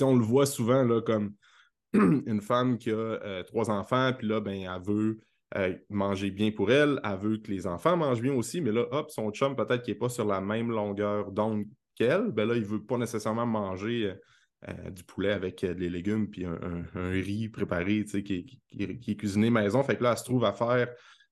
[0.01, 1.35] on le voit souvent comme
[1.93, 5.21] une femme qui a euh, trois enfants, puis là, ben, elle veut
[5.57, 8.87] euh, manger bien pour elle, elle veut que les enfants mangent bien aussi, mais là,
[8.93, 11.64] hop, son chum, peut-être qu'il n'est pas sur la même longueur d'onde
[11.97, 14.14] qu'elle, ben là, il ne veut pas nécessairement manger
[14.69, 19.16] euh, du poulet avec des légumes puis un, riz préparé, tu sais, qui, qui, est
[19.16, 19.83] cuisiné maison.
[19.83, 20.88] Fait que là, elle se trouve à faire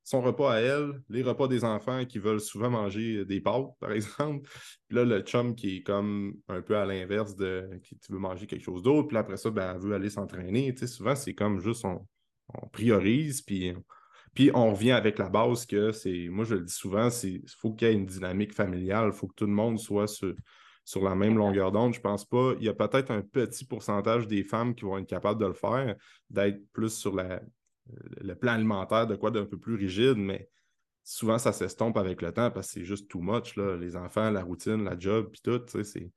[0.08, 3.92] son repas à elle, les repas des enfants qui veulent souvent manger des pâtes, par
[3.92, 4.48] exemple.
[4.88, 8.46] Puis là, le chum qui est comme un peu à l'inverse de qui veut manger
[8.46, 9.08] quelque chose d'autre.
[9.08, 10.72] Puis après ça, ben, elle veut aller s'entraîner.
[10.72, 12.06] Tu sais, souvent, c'est comme juste on,
[12.72, 13.74] priorise, puis,
[14.32, 17.74] puis on revient avec la base que c'est, moi je le dis souvent, il faut
[17.74, 20.32] qu'il y ait une dynamique familiale, il faut que tout le monde soit sur,
[20.86, 21.92] sur la même longueur d'onde.
[21.92, 22.54] Je pense pas.
[22.58, 25.52] Il y a peut-être un petit pourcentage des femmes qui vont être capables de le
[25.52, 25.94] faire,
[26.30, 27.42] d'être plus sur la,
[28.20, 30.48] le plan alimentaire de quoi d'un peu plus rigide, mais
[31.04, 33.56] souvent ça s'estompe avec le temps parce que c'est juste too much.
[33.56, 36.12] Les enfants, la routine, la job, puis tout, tu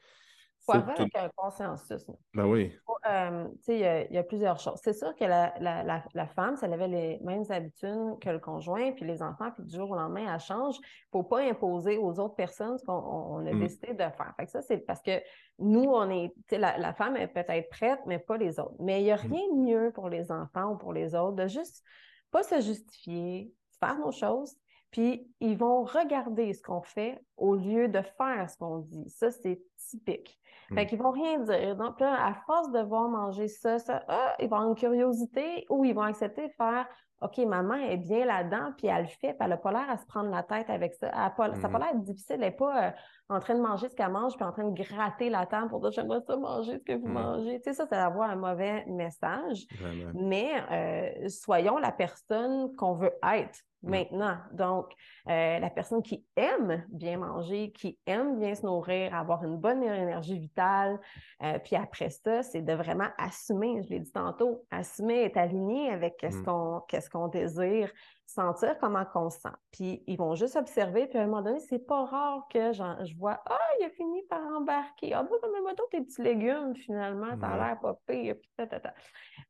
[0.62, 0.72] c'est.
[0.72, 2.06] Faut avoir un consensus.
[2.34, 2.74] Ben oui.
[3.10, 3.80] Euh, il
[4.12, 4.80] y, a plusieurs choses.
[4.84, 9.06] C'est sûr que la, femme, si elle avait les mêmes habitudes que le conjoint, puis
[9.06, 10.76] les enfants, puis du jour au lendemain, elle change.
[10.78, 13.60] Il ne faut pas imposer aux autres personnes ce qu'on a mm.
[13.60, 14.34] décidé de faire.
[14.38, 15.20] Fait que ça, c'est parce que
[15.58, 18.76] nous, on est, la, femme est peut-être prête, mais pas les autres.
[18.80, 19.32] Mais il n'y a mm.
[19.32, 21.84] rien de mieux pour les enfants ou pour les autres de juste
[22.30, 24.56] pas se justifier, faire nos choses,
[24.92, 29.10] puis ils vont regarder ce qu'on fait au lieu de faire ce qu'on dit.
[29.10, 30.40] Ça, c'est typique.
[30.74, 30.88] Fait mm.
[30.88, 31.76] qu'ils vont rien dire.
[31.78, 35.66] Donc là, à force de voir manger ça, ça, ah, ils vont avoir une curiosité
[35.70, 36.88] ou ils vont accepter de faire
[37.22, 39.98] OK, maman est bien là-dedans, puis elle le fait, puis elle n'a pas l'air à
[39.98, 41.12] se prendre la tête avec ça.
[41.12, 41.78] Ça n'a pas mm.
[41.78, 42.92] l'air difficile, elle n'est pas euh,
[43.32, 45.80] en train de manger ce qu'elle mange, puis en train de gratter la table pour
[45.80, 47.14] dire j'aimerais ça manger ce que vous mm.
[47.14, 47.62] mangez.
[47.62, 49.66] Tu sais, ça, c'est d'avoir un mauvais message.
[50.14, 54.38] Mais euh, soyons la personne qu'on veut être maintenant.
[54.54, 54.92] Donc,
[55.28, 59.82] euh, la personne qui aime bien manger, qui aime bien se nourrir, avoir une bonne
[59.84, 61.00] énergie vitale,
[61.44, 65.90] euh, puis après ça, c'est de vraiment assumer, je l'ai dit tantôt, assumer, être aligné
[65.90, 66.44] avec ce mmh.
[66.44, 67.92] qu'on qu'est-ce qu'on désire,
[68.32, 69.50] sentir comment on se sent.
[69.72, 73.18] Puis ils vont juste observer, puis à un moment donné, c'est pas rare que je
[73.18, 75.14] vois Ah, il a fini par embarquer.
[75.14, 78.36] Ah, ben, mais toi, tes petits légumes, finalement, ça a l'air pas pire.
[78.36, 78.68] Puis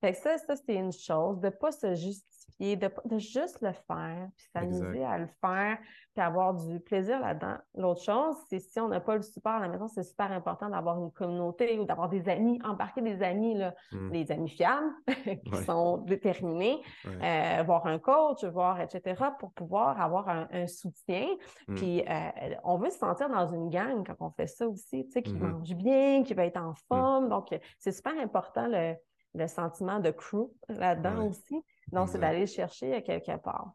[0.01, 3.73] Fait que ça, ça c'est une chose, de pas se justifier, de, de juste le
[3.73, 5.77] faire, puis s'amuser à le faire,
[6.13, 7.57] puis avoir du plaisir là-dedans.
[7.75, 10.69] L'autre chose, c'est si on n'a pas le support à la maison, c'est super important
[10.69, 14.11] d'avoir une communauté ou d'avoir des amis, embarquer des amis, là, mmh.
[14.11, 14.91] des amis fiables
[15.45, 21.27] qui sont déterminés, euh, voir un coach, voir, etc., pour pouvoir avoir un, soutien.
[21.67, 21.75] Mmh.
[21.75, 25.11] Puis euh, on veut se sentir dans une gang quand on fait ça aussi, tu
[25.11, 27.29] sais, qui mmh mange bien, qui va être en forme.
[27.29, 28.95] Donc, c'est super important le,
[29.33, 31.63] le, sentiment de crew là-dedans aussi.
[31.91, 33.73] Donc, c'est d'aller chercher quelque part.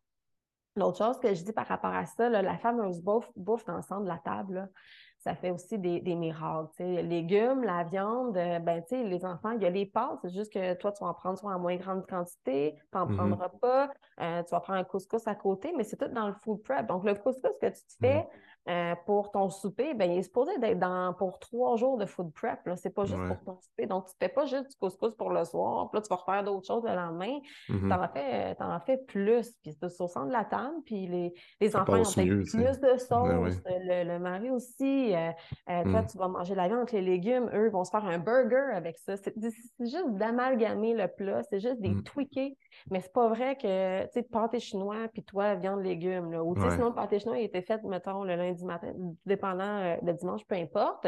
[0.76, 3.82] L'autre chose que je dis par rapport à ça, la fameuse bouffe, bouffe dans le
[3.82, 4.70] centre de la table,
[5.18, 6.70] ça fait aussi des, des miracles.
[6.78, 10.52] Les légumes, la viande, euh, ben, les enfants, il y a les pâtes, c'est juste
[10.52, 13.16] que toi, tu vas en prendre soit en moins grande quantité, tu n'en mm-hmm.
[13.16, 16.34] prendras pas, euh, tu vas prendre un couscous à côté, mais c'est tout dans le
[16.34, 16.86] food prep.
[16.86, 18.26] Donc, le couscous que tu te fais, mm-hmm.
[18.68, 22.32] Euh, pour ton souper, ben, il est supposé d'être dans, pour trois jours de food
[22.32, 22.58] prep.
[22.64, 23.86] Ce n'est pas juste pour ton souper.
[23.86, 25.88] Donc, tu ne fais pas juste du couscous pour le soir.
[25.88, 27.38] Puis là, tu vas refaire d'autres choses le lendemain.
[27.68, 27.78] Mm-hmm.
[27.78, 29.52] Tu en, as fait, en fais plus.
[29.62, 30.74] Puis c'est au centre de la table.
[30.84, 33.62] Puis les, les enfants ont peut-être plus de ben sauce.
[33.66, 35.14] le, mari aussi.
[35.14, 35.30] Euh,
[35.70, 36.06] euh, toi, mm.
[36.08, 37.48] tu vas manger la viande avec les légumes.
[37.54, 39.16] Eux vont se faire un burger avec ça.
[39.16, 39.34] C'est
[39.78, 41.44] juste d'amalgamer le plat.
[41.44, 42.02] C'est juste des mm.
[42.02, 42.50] tweaker.
[42.90, 46.32] Mais c'est pas vrai que, tu sais, pâté chinois, puis toi, viande, légumes.
[46.32, 46.42] Là.
[46.42, 48.92] Ou, tu sais, sinon, le pâté chinois, il était fait, mettons, le lundi matin,
[49.24, 51.06] dépendant euh, le dimanche, peu importe.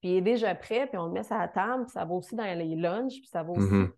[0.00, 2.14] Puis il est déjà prêt, puis on le met à la table, puis ça va
[2.14, 3.68] aussi dans les lunchs, puis ça va aussi.
[3.68, 3.90] Mm-hmm.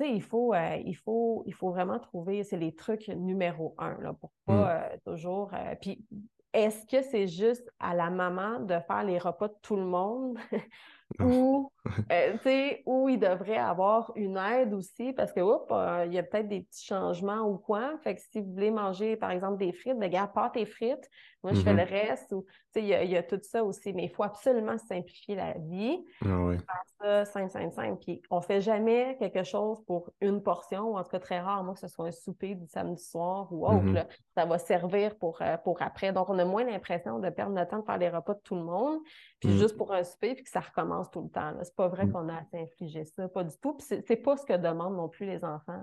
[0.00, 3.74] Tu sais, il faut, euh, il, faut, il faut vraiment trouver, c'est les trucs numéro
[3.78, 4.66] un, là, pour pas mm.
[4.66, 5.50] euh, toujours.
[5.80, 6.04] puis
[6.52, 10.38] est-ce que c'est juste à la maman de faire les repas de tout le monde?
[11.20, 11.72] ou,
[12.12, 16.48] euh, où il devrait avoir une aide aussi, parce que, euh, il y a peut-être
[16.48, 17.96] des petits changements ou quoi.
[18.02, 21.08] Fait que si vous voulez manger, par exemple, des frites, ben, regarde, pas tes frites,
[21.42, 22.08] moi, je fais le mm-hmm.
[22.08, 22.32] reste.
[22.32, 26.04] Ou, il y, y, a tout ça aussi, mais il faut absolument simplifier la vie.
[26.24, 26.56] Ah oui.
[26.56, 27.98] Faire ça simple, simple, simple.
[28.00, 31.74] Puis on fait jamais quelque chose pour une portion, ou en tout cas très rarement
[31.74, 33.84] que ce soit un souper du samedi soir ou autre.
[33.84, 34.06] Mm-hmm.
[34.34, 36.12] Ça va servir pour, euh, pour après.
[36.12, 38.56] Donc, on a moins l'impression de perdre notre temps de faire les repas de tout
[38.56, 38.98] le monde,
[39.40, 39.58] puis mm.
[39.58, 41.54] juste pour un souper, puis que ça recommence tout le temps.
[41.62, 42.12] C'est pas vrai mm.
[42.12, 43.74] qu'on a à s'infliger ça, pas du tout.
[43.74, 45.82] Puis c'est pas ce que demandent non plus les enfants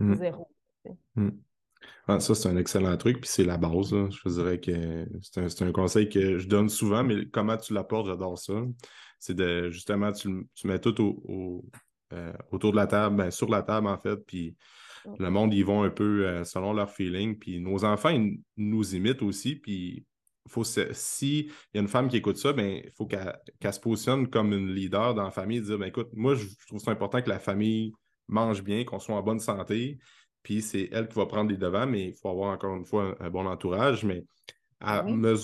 [0.00, 0.14] euh, mm.
[0.16, 0.48] zéro.
[2.08, 3.90] Ah, ça, c'est un excellent truc, puis c'est la base.
[3.90, 8.38] Je dirais que c'est un, conseil que je donne souvent, mais comment tu l'apportes, j'adore
[8.38, 8.54] ça.
[9.18, 11.62] C'est de justement, tu, mets tout
[12.12, 14.56] euh, autour de la table, ben, sur la table en fait, puis
[15.18, 18.94] le monde, ils vont un peu euh, selon leur feeling, puis nos enfants, ils nous
[18.94, 20.04] imitent aussi, puis
[20.48, 23.80] faut si il y a une femme qui écoute ça, ben, il faut qu'elle se
[23.80, 26.90] positionne comme une leader dans la famille et dire ben, écoute, moi, je, trouve ça
[26.90, 27.92] important que la famille
[28.28, 29.98] mange bien, qu'on soit en bonne santé.
[30.42, 33.16] Puis c'est elle qui va prendre les devants, mais il faut avoir encore une fois
[33.20, 34.04] un, bon entourage.
[34.04, 34.24] Mais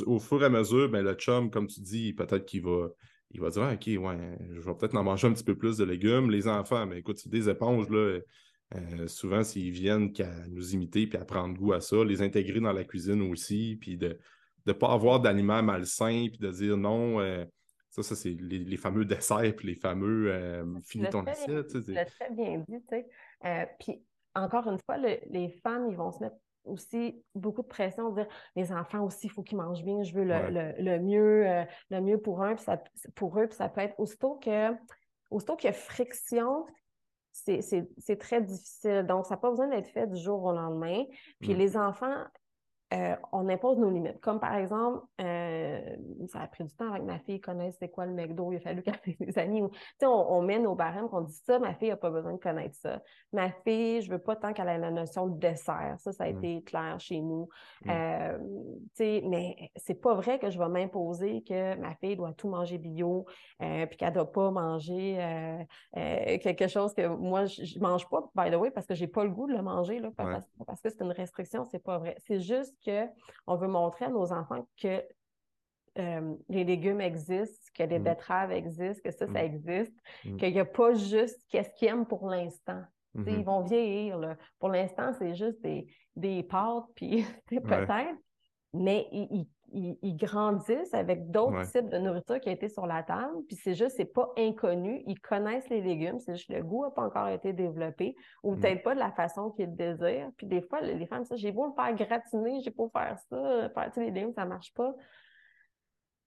[0.06, 2.88] au fur et à mesure, ben, le chum, comme tu dis, peut-être qu'il va,
[3.30, 5.76] il va dire ah, OK, ouais, je vais peut-être en manger un petit peu plus
[5.76, 6.30] de légumes.
[6.30, 8.18] Les enfants, mais ben, écoute, c'est des éponges, là.
[8.74, 12.60] Euh, souvent, s'ils viennent qu'à nous imiter puis à prendre goût à ça, les intégrer
[12.60, 14.18] dans la cuisine aussi, puis de
[14.66, 17.20] ne pas avoir d'aliments malsains, puis de dire non.
[17.20, 17.44] Euh,
[17.88, 21.82] ça, ça c'est les, fameux desserts, puis les fameux euh, finis ton assiette.
[21.82, 22.96] Tu l'as très bien dit, tu
[23.42, 23.68] sais.
[23.80, 24.02] puis
[24.34, 28.72] encore une fois, les femmes, ils vont se mettre aussi beaucoup de pression, dire les
[28.72, 32.42] enfants aussi, il faut qu'ils mangent bien, je veux le, mieux, euh, le mieux pour
[32.42, 32.82] un, ça,
[33.14, 34.72] pour eux, puis ça peut être aussitôt que
[35.30, 36.66] aussitôt qu'il y a friction,
[37.32, 39.04] c'est très difficile.
[39.06, 41.04] Donc, ça n'a pas besoin d'être fait du jour au lendemain.
[41.40, 41.58] Puis mm.
[41.58, 42.24] les enfants,
[42.94, 44.18] euh, on impose nos limites.
[44.20, 45.96] Comme par exemple, euh,
[46.28, 48.60] ça a pris du temps avec ma fille connaître c'est quoi le McDo, il a
[48.60, 49.62] fallu qu'elle ait des amis.
[50.02, 52.76] On, on met nos barèmes, qu'on dit ça, ma fille n'a pas besoin de connaître
[52.76, 53.02] ça.
[53.34, 55.96] Ma fille, je veux pas tant qu'elle ait la notion de dessert.
[55.98, 57.48] Ça, ça a été clair chez nous.
[57.84, 57.90] Mm.
[57.90, 58.38] Euh,
[59.00, 63.26] mais c'est pas vrai que je vais m'imposer que ma fille doit tout manger bio,
[63.58, 68.70] puis qu'elle doit pas manger quelque chose que moi, je mange pas, by the way,
[68.70, 71.64] parce que j'ai pas le goût de le manger, là, parce que c'est une restriction,
[71.64, 72.16] c'est pas vrai.
[72.26, 75.02] C'est juste qu'on veut montrer à nos enfants que
[75.98, 78.04] euh, les légumes existent, que les mm.
[78.04, 79.36] betteraves existent, que ça, ça mm.
[79.36, 80.36] existe, mm.
[80.36, 82.82] qu'il n'y a pas juste qu'est-ce qu'ils aiment pour l'instant.
[83.14, 83.44] Ils mm-hmm.
[83.44, 84.36] vont vieillir.
[84.60, 88.14] Pour l'instant, c'est juste des, des pâtes, puis peut-être,
[88.72, 89.48] mais ils, ils,
[90.16, 93.96] grandissent avec d'autres types de nourriture qui a été sur la table, puis c'est juste,
[93.96, 95.02] c'est pas inconnu.
[95.06, 98.60] Ils connaissent les légumes, c'est juste le goût n'a pas encore été développé, ou mm.
[98.60, 100.30] peut-être pas de la façon qu'ils désirent.
[100.36, 103.70] Puis des fois, les femmes, ça, j'ai beau le faire gratiner, j'ai beau faire ça,
[103.70, 104.94] faire les légumes, ça marche pas.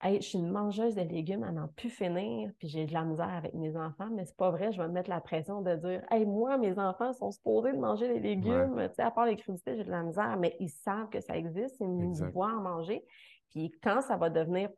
[0.04, 3.04] Hey, je suis une mangeuse de légumes à n'en plus finir, puis j'ai de la
[3.04, 5.76] misère avec mes enfants, mais c'est pas vrai, je vais me mettre la pression de
[5.76, 9.28] dire Hey, moi, mes enfants sont supposés de manger les légumes, tu sais, à part
[9.28, 12.52] les crudités, j'ai de la misère, mais ils savent que ça existe, ils me voient
[12.52, 13.06] en manger.
[13.52, 14.70] Puis quand ça va devenir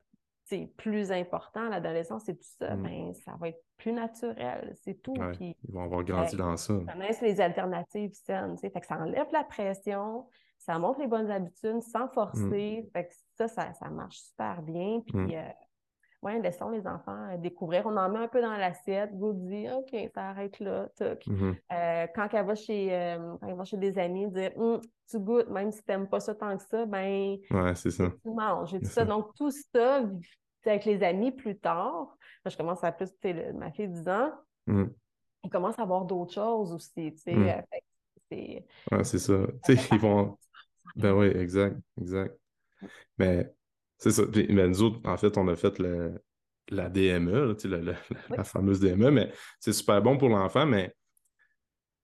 [0.78, 2.84] plus important, l'adolescence et tout ça, mm.
[2.84, 5.16] ben, ça va être plus naturel, c'est tout.
[5.40, 6.74] ils vont avoir grandi ben, dans ça.
[6.86, 11.32] Ça connaissent les alternatives saines, fait que ça enlève la pression, ça montre les bonnes
[11.32, 12.84] habitudes sans forcer.
[12.84, 12.90] Mm.
[12.92, 15.02] Fait que ça, ça, marche super bien.
[15.06, 15.32] Puis, mm.
[15.34, 15.50] euh,
[16.24, 17.86] ouais, laissons les enfants euh, découvrir.
[17.86, 20.90] On en met un peu dans l'assiette, dit, OK, ça arrête là.
[21.00, 21.56] Mm-hmm.
[21.72, 25.72] Euh, quand elle va chez, quand va chez des amis, dire, hum, tu goûtes, même
[25.72, 28.10] si tu n'aimes pas ça tant que ça, ben, ouais, c'est ça.
[28.24, 28.72] tu manges.
[28.72, 29.06] tout ça.
[29.06, 30.04] Donc, tout ça,
[30.66, 33.10] avec les amis plus tard, je commence à plus,
[33.54, 34.32] ma fille 10 ans,
[34.68, 34.86] mm.
[35.44, 37.36] ils commencent à voir d'autres choses aussi, tu sais.
[37.36, 37.64] Mm.
[38.32, 38.66] c'est...
[38.92, 39.38] Ouais, c'est ça.
[39.66, 40.38] Tu sais, ils vont...
[40.96, 42.38] Ben oui, exact, exact.
[43.18, 43.52] Mais
[43.98, 44.26] c'est ça.
[44.26, 46.14] Ben, nous autres, en fait, on a fait le,
[46.70, 47.56] la DME,
[48.30, 50.94] la, fameuse DME, mais c'est super bon pour l'enfant, mais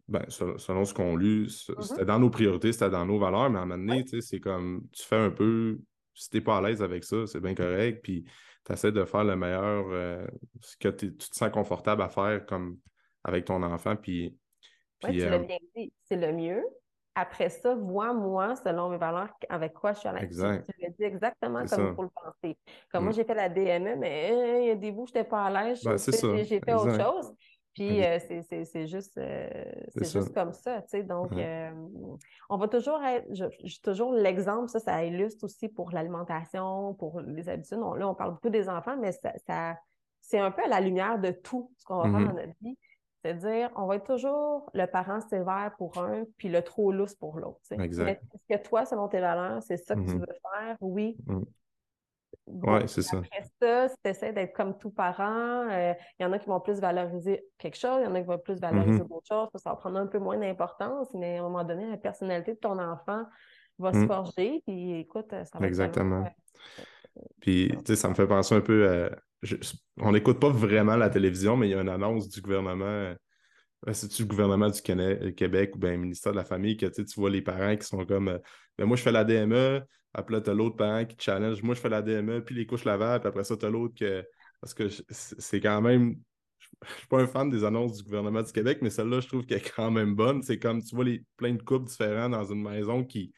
[0.08, 1.82] ben, selon ce qu'on lu, mm-hmm.
[1.82, 4.88] c'était dans nos priorités, c'était dans nos valeurs, mais à un moment donné, c'est comme
[4.92, 5.80] tu fais un peu,
[6.14, 8.26] si t'es pas à l'aise avec ça, c'est bien correct, puis
[8.66, 10.26] tu essaies de faire le meilleur, euh,
[10.62, 12.78] ce que tu te sens confortable à faire comme
[13.24, 14.36] avec ton enfant, puis.
[15.02, 16.64] puis tu l'as euh, bien dit, c'est le mieux.
[17.20, 20.24] Après ça, vois moi, selon mes valeurs, avec quoi je suis à l'aise.
[20.24, 20.66] Exact.
[20.74, 22.58] Tu l'as dit exactement comme il faut le penser.
[22.92, 23.16] Comme moi, mm.
[23.16, 25.64] j'ai fait la DME, mais euh, il y a des bouts, je n'étais pas à
[25.64, 25.84] l'aise.
[25.84, 27.34] Ben, j'ai fait autre chose.
[27.74, 29.50] Puis euh, c'est juste, euh,
[29.96, 31.04] juste comme ça, tu sais.
[31.04, 31.32] Donc,
[32.50, 37.50] on va toujours être, j'ai toujours l'exemple, ça, ça illustre aussi pour l'alimentation, pour les
[37.50, 37.80] habitudes.
[37.80, 39.34] là, on parle beaucoup des enfants, mais ça,
[40.22, 42.28] c'est un peu à la lumière de tout ce qu'on va faire mm-hmm.
[42.28, 42.78] dans notre vie.
[43.22, 47.38] C'est-à-dire, on va être toujours le parent sévère pour un, puis le trop lousse pour
[47.38, 47.60] l'autre.
[47.72, 48.04] Est-ce
[48.50, 50.20] que toi, selon tes valeurs, c'est ça que tu mm-hmm.
[50.20, 50.78] veux faire?
[50.80, 51.18] Oui.
[51.26, 51.44] Mm.
[52.48, 53.18] Oui, c'est ça.
[53.18, 56.60] Après ça, si tu essaies d'être comme tout parent, il y en a qui vont
[56.60, 59.08] plus valoriser quelque chose, il y en a qui vont plus valoriser mm-hmm.
[59.08, 61.98] d'autres choses, ça va prendre un peu moins d'importance, mais à un moment donné, la
[61.98, 63.26] personnalité de ton enfant
[63.78, 64.08] va se mm.
[64.08, 66.26] forger, puis écoute, ça va Exactement.
[67.40, 69.10] Puis, tu sais, ça me fait penser un peu à.
[69.98, 72.86] On n'écoute pas vraiment la télévision, mais il y a une annonce du gouvernement.
[72.86, 73.16] Euh,
[73.94, 77.30] c'est-tu le gouvernement du Québec ou bien le ministère de la Famille que tu vois
[77.30, 78.38] les parents qui sont comme euh,
[78.78, 79.82] ben, moi je fais la DME,
[80.14, 82.66] après là, tu as l'autre parent qui challenge, moi je fais la DME, puis les
[82.66, 84.26] couches lavables, puis après ça, tu as l'autre que.
[84.62, 86.16] Parce que c'est quand même.
[86.86, 89.46] Je suis pas un fan des annonces du gouvernement du Québec, mais celle-là, je trouve
[89.46, 90.42] qu'elle est quand même bonne.
[90.42, 93.34] C'est comme tu vois les, plein de couples différents dans une maison qui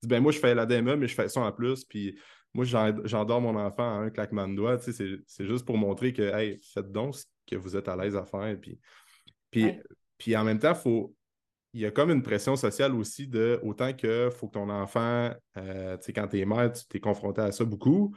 [0.00, 2.18] disent ben moi je fais la DME, mais je fais ça en plus, puis
[2.54, 4.78] moi, j'endors mon enfant à un claquement de doigts.
[4.78, 8.24] C'est juste pour montrer que, hey, faites donc ce que vous êtes à l'aise à
[8.24, 8.56] faire.
[8.60, 8.78] Puis,
[9.50, 9.72] puis,
[10.16, 11.14] puis en même temps, faut,
[11.72, 15.30] il y a comme une pression sociale aussi de autant que faut que ton enfant,
[15.56, 18.14] euh, tu sais, quand tu es mère, tu t'es confronté à ça beaucoup.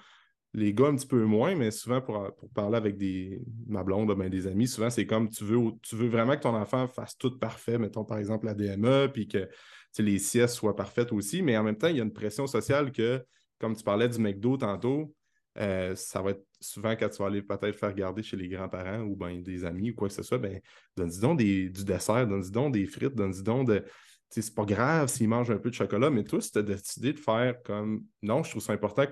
[0.54, 4.30] Les gars, un petit peu moins, mais souvent pour, parler avec des, ma blonde, ben,
[4.30, 7.38] des amis, souvent c'est comme tu veux, tu veux vraiment que ton enfant fasse tout
[7.38, 9.50] parfait, mettons par exemple la DME, puis que
[9.97, 12.91] les siestes soient parfaites aussi, mais en même temps, il y a une pression sociale
[12.91, 13.23] que
[13.60, 15.13] comme tu parlais du McDo tantôt,
[15.58, 19.02] euh, ça va être souvent quand tu vas aller peut-être faire garder chez les grands-parents
[19.02, 20.60] ou ben, des amis ou quoi que ce soit, ben,
[20.96, 23.84] donne-y donc du dessert, donne-y donc des frites, donne-y donc de.
[24.30, 27.13] C'est pas grave s'ils mangent un peu de chocolat, mais toi, si tu as décidé
[27.13, 29.06] de faire comme non, je trouve ça important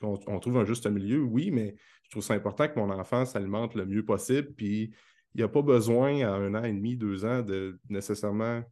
[0.00, 1.74] qu'on trouve un juste milieu, oui, mais
[2.04, 4.52] je trouve ça important que mon enfant s'alimente le mieux possible.
[4.54, 4.94] Puis
[5.34, 8.62] il n'y a pas besoin à un an et demi, deux ans de nécessairement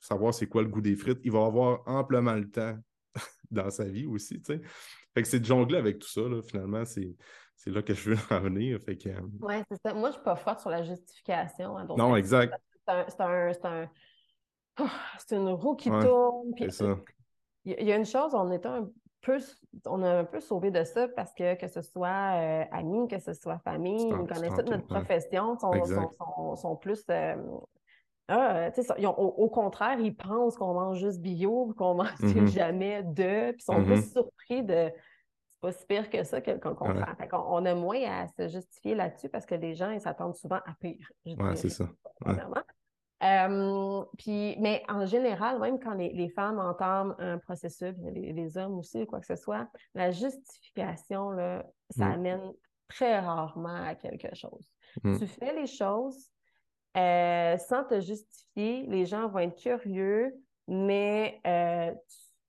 [0.00, 1.20] savoir c'est quoi le goût des frites.
[1.24, 2.76] Il va avoir amplement le temps
[3.50, 4.60] dans sa vie aussi, tu sais.
[5.14, 7.14] Fait que c'est de jongler avec tout ça, là, finalement, c'est,
[7.66, 8.80] là que je veux en venir.
[8.80, 9.94] Fait que, euh, Oui, c'est ça.
[9.94, 11.76] Moi, je suis pas forte sur la justification.
[11.76, 12.54] Hein, non, exact.
[12.86, 13.04] C'est un,
[13.52, 13.88] c'est un,
[15.18, 16.52] c'est une roue qui tourne.
[16.58, 16.98] C'est ça.
[17.64, 18.88] Il y a une chose, on est un
[19.20, 19.38] peu,
[19.86, 23.20] on a un peu sauvé de ça parce que que ce soit euh, amis, que
[23.20, 27.36] ce soit famille, ils connaissent toute notre profession, sont, sont, sont, plus euh,
[28.28, 32.46] ah, euh, au, contraire, ils pensent qu'on mange juste bio, qu'on mange mm-hmm.
[32.46, 34.12] jamais de, puis ils sont plus mm-hmm.
[34.12, 34.90] surpris de
[35.48, 37.04] c'est pas si pire que ça qu'on comprend.
[37.32, 40.74] on, a moins à se justifier là-dessus parce que les gens, ils s'attendent souvent à
[40.80, 41.08] pire.
[41.24, 41.88] Oui, c'est ça.
[44.18, 49.20] puis, mais en général, même quand les, femmes entament un processus, les, hommes aussi, quoi
[49.20, 52.12] que ce soit, la justification, là, ça mm.
[52.12, 52.52] amène
[52.88, 54.68] très rarement à quelque chose.
[55.04, 55.18] Mm.
[55.18, 56.30] Tu fais les choses,
[56.96, 60.34] euh, sans te justifier, les gens vont être curieux,
[60.68, 61.92] mais euh,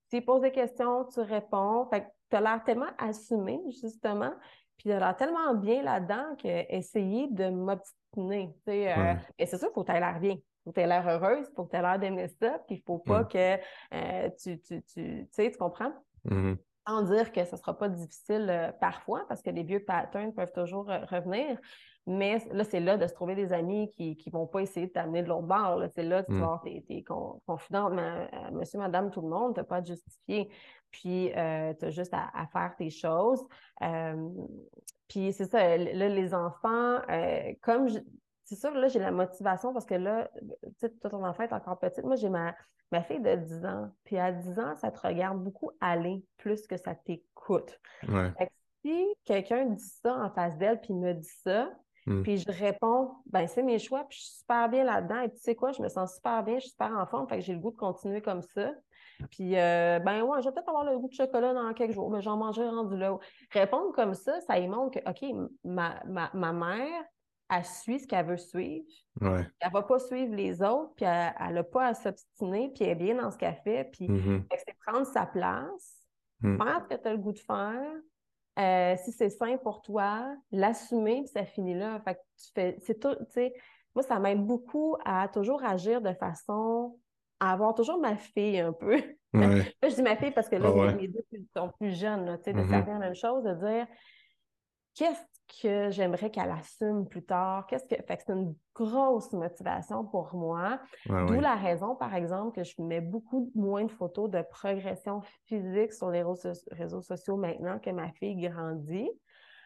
[0.10, 1.88] tu, poses des questions, tu réponds.
[1.90, 4.34] Fait tu as l'air tellement assumé, justement,
[4.78, 8.54] puis tu as l'air tellement bien là-dedans qu'essayer de m'obstiner.
[8.68, 10.34] Euh, Et c'est sûr, il faut que tu aies l'air bien.
[10.34, 12.60] Il faut que tu aies l'air heureuse, il faut que tu aies l'air d'aimer ça,
[12.68, 13.58] puis il ne faut pas que
[14.42, 15.94] tu, tu, tu, sais, tu comprends?
[16.26, 16.58] Mm-hmm.
[16.88, 20.52] Sans dire que ce ne sera pas difficile parfois, parce que les vieux patterns peuvent
[20.52, 21.58] toujours revenir.
[22.06, 24.92] Mais là, c'est là de se trouver des amis qui ne vont pas essayer de
[24.92, 25.82] t'amener de l'autre bord.
[25.96, 26.44] C'est là que tu vas mm.
[26.44, 27.06] avoir tes,
[27.46, 27.94] confidentes.
[27.98, 30.50] Euh, monsieur, madame, tout le monde, tu n'as pas à justifier.
[30.92, 33.42] Puis, euh, tu as juste à, faire tes choses.
[33.82, 34.30] Euh,
[35.08, 37.00] puis, c'est ça, là, les enfants,
[37.62, 37.88] comme
[38.44, 40.30] c'est sûr, là, j'ai la motivation parce que là,
[40.62, 42.04] tu sais, toi, ton enfant est encore petite.
[42.04, 42.54] Moi, j'ai ma,
[42.92, 43.90] ma fille de 10 ans.
[44.04, 47.80] Puis à 10 ans, ça te regarde beaucoup aller plus que ça t'écoute.
[48.84, 51.72] si quelqu'un dit ça en face d'elle, puis me dit ça,
[52.06, 52.22] Hmm.
[52.24, 55.22] Puis je réponds, ben c'est mes choix, puis je suis super bien là-dedans.
[55.22, 57.38] Et tu sais quoi, je me sens super bien, je suis super en forme, fait
[57.38, 58.72] que j'ai le goût de continuer comme ça.
[59.32, 62.10] Puis, euh, ben ouais, je vais peut-être avoir le goût de chocolat dans quelques jours,
[62.10, 63.18] mais j'en mangerai rendu là.
[63.52, 67.04] Répondre comme ça, ça y montre que, OK, ma, ma, mère,
[67.50, 68.86] elle suit ce qu'elle veut suivre.
[69.22, 69.46] Ouais.
[69.60, 72.96] Elle va pas suivre les autres, puis elle n'a pas à s'obstiner, puis elle est
[72.96, 73.90] bien dans ce qu'elle fait.
[73.94, 74.44] Puis, mm-hmm.
[74.58, 76.08] c'est prendre sa place,
[76.42, 76.58] mm.
[76.58, 77.94] faire ce que tu as le goût de faire,
[78.60, 82.00] euh, si c'est sain pour toi, l'assumer, puis ça finit là.
[82.02, 83.54] Fait que tu fais, c'est tout, tu sais,
[83.96, 86.98] moi, ça m'aide beaucoup à toujours agir de façon
[87.40, 89.02] à avoir toujours ma fille un peu.
[89.34, 92.44] là, je dis ma fille parce que là, ah mes deux sont plus jeunes, tu
[92.44, 92.70] sais, de mm-hmm.
[92.70, 93.88] faire la même chose, de dire
[94.96, 97.66] qu'est-ce que j'aimerais qu'elle assume plus tard?
[97.68, 98.02] Qu'est-ce que.
[98.04, 100.80] Fait que c'est une grosse motivation pour moi.
[101.08, 105.94] D'où la raison, par exemple, que je mets beaucoup moins de photos de progression physique
[105.94, 106.24] sur les
[106.72, 109.10] réseaux sociaux maintenant que ma fille grandit.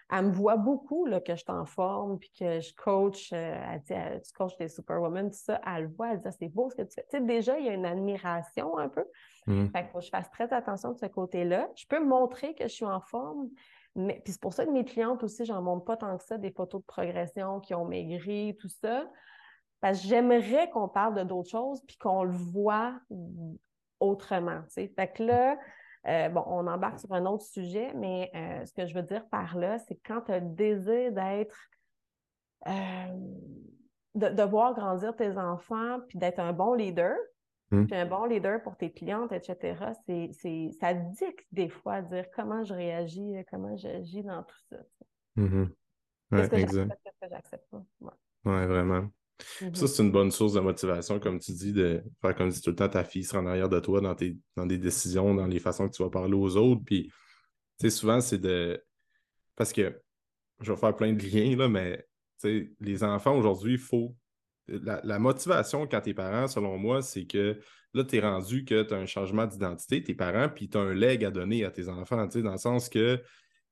[0.10, 3.82] Elle me voit beaucoup là, que je t'en forme puis que je coach, euh, elle
[3.82, 5.60] dit, tu coaches des superwomen, tout ça.
[5.68, 7.04] Elle le voit, elle dit, ah, c'est beau ce que tu fais.
[7.12, 9.04] Tu sais, déjà, il y a une admiration un peu.
[9.46, 11.70] Fait qu'il faut que je fasse très attention de ce côté-là.
[11.76, 13.50] Je peux montrer que je suis en forme,
[13.98, 16.52] mais c'est pour ça que mes clientes aussi, j'en montre pas tant que ça, des
[16.52, 19.10] photos de progression qui ont maigri, tout ça.
[19.82, 23.00] Parce que j'aimerais qu'on parle de d'autres choses puis qu'on le voit
[24.00, 24.62] autrement.
[24.70, 25.58] Fait que là,
[26.08, 29.28] euh, bon, on embarque sur un autre sujet, mais euh, ce que je veux dire
[29.30, 31.58] par là, c'est quand tu as le désir d'être,
[34.16, 37.16] de, voir grandir tes enfants, puis d'être un bon leader,
[37.72, 37.86] mmh.
[37.86, 42.64] puis un bon leader pour tes clientes, etc., c'est, ça dicte des fois dire comment
[42.64, 44.78] je réagis, comment j'agis dans tout ça.
[45.36, 45.66] Mmh
[46.32, 48.18] qu'est-ce que j'accepte, qu'est-ce que j'accepte pas.
[48.44, 48.66] Ouais.
[48.68, 49.10] vraiment.
[49.40, 49.88] Ça, mm-hmm.
[49.88, 52.76] c'est une bonne source de motivation, comme tu dis, de faire comme si tout le
[52.76, 55.60] temps ta fille sera en arrière de toi dans, tes, dans des décisions, dans les
[55.60, 56.82] façons que tu vas parler aux autres.
[56.84, 57.14] Puis, tu
[57.82, 58.84] sais, souvent, c'est de.
[59.56, 60.02] Parce que
[60.62, 62.04] je vais faire plein de liens, là, mais
[62.80, 64.16] les enfants aujourd'hui, il faut.
[64.68, 67.60] La, motivation quand t'es parents, selon moi, c'est que
[67.94, 70.82] là, tu es rendu que tu as un changement d'identité, tes parents, puis tu as
[70.82, 73.22] un leg à donner à tes enfants, dans le sens que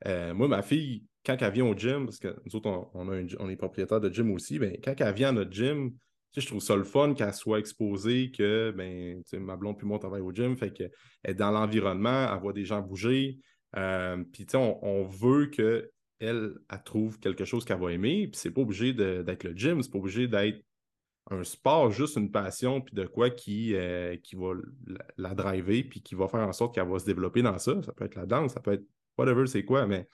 [0.08, 3.56] euh, moi, ma fille, quand elle vient au gym, parce que nous autres, on, est
[3.56, 5.92] propriétaire de gym aussi, ben, quand elle vient à notre gym,
[6.36, 10.00] je trouve ça le fun qu'elle soit exposée, que ben, ma blonde puis moi, on
[10.00, 10.92] travaille au gym, fait qu'elle
[11.24, 13.40] est dans l'environnement, elle voit des gens bouger.
[13.78, 15.90] Euh, puis on, on veut qu'elle
[16.20, 18.28] elle, trouve quelque chose qu'elle va aimer.
[18.28, 20.62] Puis c'est pas obligé d'être le gym, c'est pas obligé d'être
[21.32, 24.54] un sport, juste une passion, puis de quoi qui, euh, qui va
[25.18, 27.82] la, driver, puis qui va faire en sorte qu'elle va se développer dans ça.
[27.82, 28.86] Ça peut être la danse, ça peut être
[29.18, 30.08] whatever, c'est quoi, mais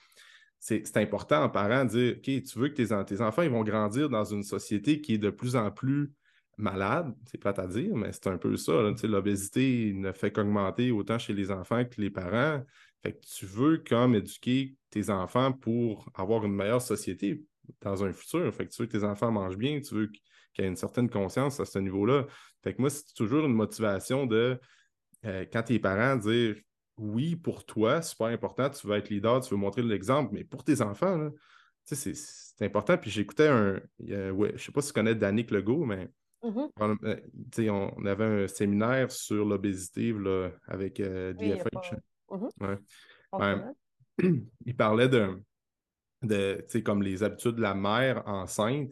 [0.58, 4.08] c'est important en parent de dire OK, tu veux que tes, enfants ils vont grandir
[4.08, 6.12] dans une société qui est de plus en plus
[6.56, 8.72] malade, c'est plate à dire, mais c'est un peu ça.
[9.02, 12.62] L'obésité ne fait qu'augmenter autant chez les enfants que les parents.
[13.02, 17.42] Fait que tu veux comme éduquer tes enfants pour avoir une meilleure société
[17.80, 18.54] dans un futur.
[18.54, 20.22] Fait que tu veux que tes enfants mangent bien, tu veux qu'il
[20.58, 22.26] y ait une certaine conscience à ce niveau-là.
[22.62, 24.58] Fait que moi, c'est toujours une motivation de
[25.24, 26.56] euh, quand tes parents dire
[26.98, 30.62] oui, pour toi, super important, tu veux être leader, tu veux montrer l'exemple, mais pour
[30.62, 31.30] tes enfants,
[31.84, 32.14] c'est
[32.60, 32.98] important.
[32.98, 33.80] Puis j'écoutais un.
[33.98, 36.08] je ne sais pas si tu connais Danick Legault, mais
[36.42, 36.98] mm-hmm.
[37.04, 40.14] euh, on, avait un séminaire sur l'obésité
[40.68, 41.94] avec euh, DFH.
[42.30, 43.74] Mm-hmm.
[44.66, 45.40] il parlait de,
[46.22, 48.90] de comme les habitudes de la mère enceinte.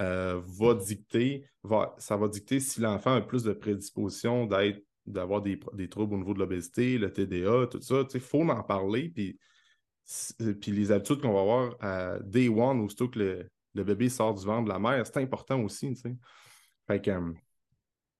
[0.00, 5.42] Euh, va dicter, va, ça va dicter si l'enfant a plus de prédisposition d'être d'avoir
[5.42, 8.04] des, troubles au niveau de l'obésité, le TDA, tout ça.
[8.14, 9.10] Il faut en parler.
[9.10, 9.38] Puis,
[10.60, 13.18] puis les habitudes qu'on va avoir à day one, aussitôt que
[13.74, 15.94] le, bébé sort du ventre de la mère, c'est important aussi.
[16.86, 17.32] Fait que, euh,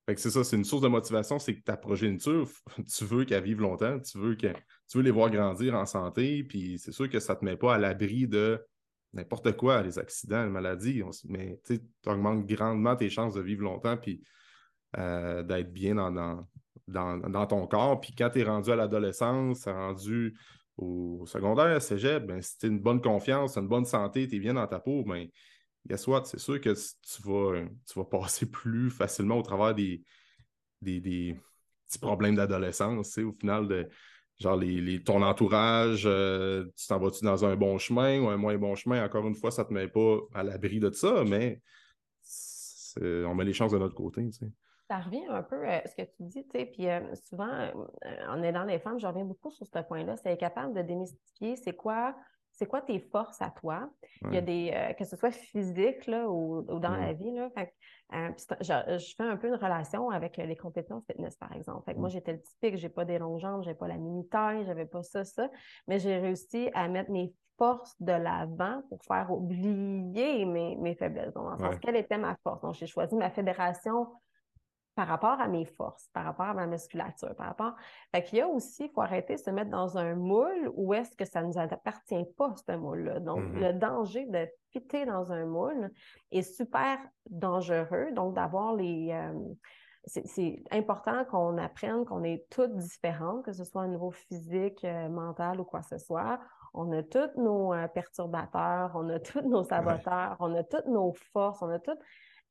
[0.06, 2.48] fait que c'est ça, c'est une source de motivation, c'est que ta progéniture,
[2.94, 4.48] tu veux qu'elle vive longtemps, tu veux, que,
[4.88, 7.56] tu veux les voir grandir en santé, puis c'est sûr que ça ne te met
[7.56, 8.62] pas à l'abri de
[9.14, 13.96] n'importe quoi, les accidents, les maladies, mais tu augmentes grandement tes chances de vivre longtemps,
[13.96, 14.22] puis
[14.98, 16.46] euh, d'être bien dans,
[16.88, 18.00] dans, ton corps.
[18.00, 20.36] Puis quand tu es rendu à l'adolescence, rendu
[20.76, 24.54] au secondaire, cégep, ben, si tu une bonne confiance, une bonne santé, tu es bien
[24.54, 25.28] dans ta peau, ben,
[25.86, 26.24] guess what?
[26.24, 30.02] C'est sûr que tu vas, tu vas passer plus facilement au travers des,
[30.82, 31.36] des,
[31.86, 33.88] petits problèmes d'adolescence, au final de
[34.38, 38.56] genre les, ton entourage, euh, tu t'en vas-tu dans un bon chemin ou un moins
[38.58, 39.04] bon chemin?
[39.04, 41.60] Encore une fois, ça ne te met pas à l'abri de ça, mais
[43.00, 44.28] on met les chances de notre côté.
[44.88, 47.70] Ça revient un peu à ce que tu dis, tu sais, puis euh, souvent, euh,
[48.28, 51.74] en aidant les femmes, je reviens beaucoup sur ce point-là, c'est capable de démystifier c'est
[51.74, 52.14] quoi,
[52.54, 53.90] c'est quoi tes forces à toi?
[54.22, 57.50] Il y a des, euh, que ce soit physique là, ou, dans la vie, là,
[58.60, 61.84] je, fais un peu une relation avec les compétences fitness, par exemple.
[61.84, 64.86] Fait moi, j'étais le typique, j'ai pas des longues jambes, j'ai pas la mini-taille, j'avais
[64.86, 65.50] pas ça, ça,
[65.88, 71.32] mais j'ai réussi à mettre mes forces de l'avant pour faire oublier mes, mes faiblesses.
[71.34, 72.60] Donc, en sens, quelle était ma force?
[72.62, 74.08] Donc, j'ai choisi ma fédération
[74.94, 77.74] par rapport à mes forces, par rapport à ma musculature, par rapport.
[78.12, 80.94] Fait qu'il y a aussi, il faut arrêter de se mettre dans un moule où
[80.94, 83.20] est-ce que ça ne nous appartient pas, ce moule-là.
[83.20, 83.60] Donc, mm-hmm.
[83.60, 85.90] le danger de fitter dans un moule
[86.30, 88.12] est super dangereux.
[88.12, 89.10] Donc, d'avoir les.
[89.12, 89.32] Euh,
[90.06, 95.08] c'est important qu'on apprenne qu'on est toutes différentes, que ce soit au niveau physique, euh,
[95.08, 96.38] mental ou quoi que ce soit.
[96.74, 101.14] On a tous nos euh, perturbateurs, on a tous nos saboteurs, on a toutes nos
[101.32, 102.00] forces, on a toutes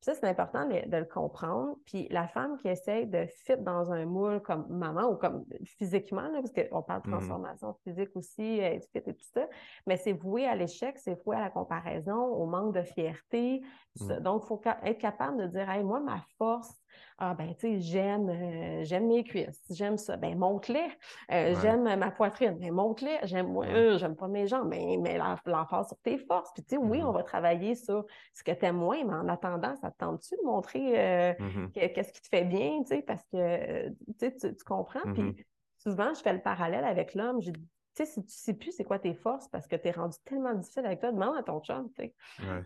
[0.04, 1.76] ça, c'est important de, le comprendre.
[1.86, 5.46] Puis la femme qui essaye de fit dans un moule comme maman ou comme
[5.78, 9.48] physiquement, parce qu'on parle de mmh transformation physique aussi, être fit et tout ça,
[9.86, 13.62] mais c'est voué à l'échec, c'est voué à la comparaison, au manque de fierté.
[13.98, 14.18] Mmh.
[14.20, 16.83] Donc, il faut être capable de dire, hey, moi, ma force,
[17.18, 20.16] ah ben, tu sais, j'aime, euh, j'aime mes cuisses, j'aime ça.
[20.16, 20.88] Ben, montre-les.
[21.30, 22.58] Euh, j'aime ma poitrine.
[22.58, 23.18] Ben, montre-les.
[23.22, 24.70] J'aime, euh, j'aime pas mes jambes.
[24.70, 26.50] Ben, mais l'emphase sur tes forces.
[26.52, 27.14] Puis, tu sais, oui, on mm-hmm.
[27.14, 30.44] va travailler sur ce que tu aimes moins, mais en attendant, ça te tente-tu de
[30.44, 31.92] montrer mm-hmm.
[31.92, 33.88] qu'est-ce qui te fait bien, tu sais, parce que,
[34.18, 35.12] tu, tu comprends.
[35.12, 35.44] Puis, mm-hmm.
[35.78, 37.40] souvent, je fais le parallèle avec l'homme.
[37.40, 37.52] Je
[37.94, 40.16] tu sais, si tu sais plus c'est quoi tes forces parce que tu es rendu
[40.24, 42.14] tellement difficile avec toi, demande à ton chum, tu sais.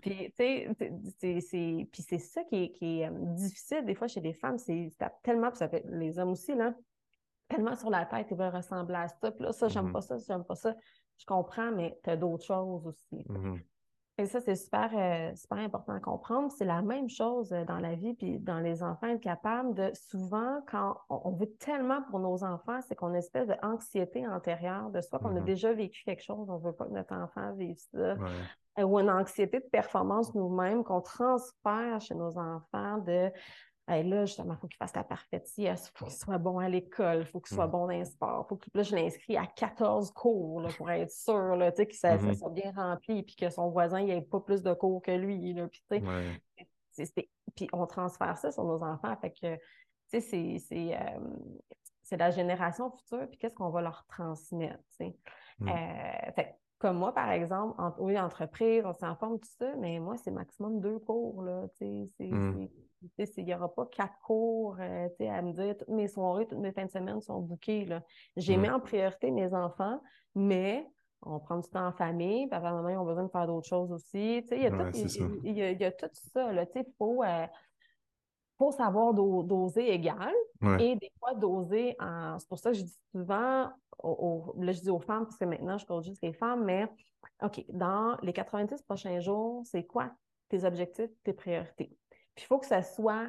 [0.01, 4.21] Puis, tu sais, puis c'est ça qui est, qui est euh, difficile des fois chez
[4.21, 4.91] les femmes, c'est
[5.23, 6.75] tellement, puis ça fait les hommes aussi, là.
[7.49, 9.31] tellement sur la tête, ils veulent ressembler à ça.
[9.33, 9.93] Puis là, ça, j'aime Mhm.
[9.93, 10.77] pas ça, j'aime pas ça.
[11.19, 13.25] Je comprends, mais tu as d'autres choses aussi.
[13.29, 13.63] Mhm.
[14.21, 16.51] Et ça, c'est super, euh, super important à comprendre.
[16.51, 19.93] C'est la même chose euh, dans la vie, puis dans les enfants, être capable de
[19.95, 24.91] souvent, quand on, veut tellement pour nos enfants, c'est qu'on a une espèce d'anxiété antérieure
[24.91, 25.45] de soi, qu'on a Mhm.
[25.45, 28.27] déjà vécu quelque chose, on veut pas que notre enfant vive ça, Ouais.
[28.81, 33.31] Euh, ou une anxiété de performance nous-mêmes qu'on transfère chez nos enfants de
[33.91, 36.69] Hey, là, justement, il faut qu'il fasse la parfaite il faut qu'il soit bon à
[36.69, 37.71] l'école, il faut qu'il soit Mm.
[37.71, 41.11] bon dans les sports, faut que là, je l'inscris à 14 cours là, pour être
[41.11, 42.35] sûr là, tu sais, que ça, ça Mhm.
[42.35, 45.55] soit bien rempli puis que son voisin n'ait pas plus de cours que lui.
[45.55, 47.29] Là, puis, tu sais, Ouais.
[47.57, 49.17] puis on transfère ça sur nos enfants.
[49.23, 49.57] Fait que,
[50.11, 51.21] tu sais, c'est, euh,
[52.17, 55.17] la génération future, puis qu'est-ce qu'on va leur transmettre, tu sais.
[55.61, 55.69] Mm.
[55.69, 59.99] Euh, fait comme moi, par exemple, en, oui, entreprise, on s'en forme, tout ça, mais
[59.99, 62.07] moi, c'est maximum deux cours, là, tu sais.
[62.17, 62.71] c'est-
[63.19, 66.73] Il n'y aura pas quatre cours euh, à me dire toutes mes soirées, toutes mes
[66.73, 67.87] fins de semaine sont bouquées.
[68.37, 68.61] J'ai Mm.
[68.61, 70.01] mis en priorité mes enfants,
[70.35, 70.87] mais
[71.23, 73.93] on prend du temps en famille, papa maman ils ont besoin de faire d'autres choses
[73.93, 74.39] aussi.
[74.51, 76.53] Il y, a Ouais, tout- il- il y a- il y a tout ça.
[76.53, 77.47] Il faut, euh,
[78.59, 80.85] faut savoir do- doser égal Ouais.
[80.85, 82.39] et des fois doser en.
[82.39, 83.71] C'est pour ça que je dis souvent,
[84.03, 86.65] aux- aux- là je dis aux femmes, parce que maintenant je coach juste les femmes,
[86.65, 86.89] mais
[87.43, 90.11] OK, dans les 90 prochains jours, c'est quoi
[90.49, 91.97] tes objectifs, tes priorités?
[92.39, 93.27] Puis il faut que ça soit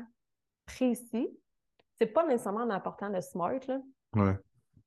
[0.67, 1.35] précis.
[1.97, 3.79] C'est pas nécessairement en apportant le smart, là,
[4.15, 4.37] Ouais.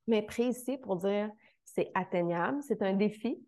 [0.07, 1.29] mais précis pour dire
[1.65, 3.45] c'est atteignable, c'est un défi,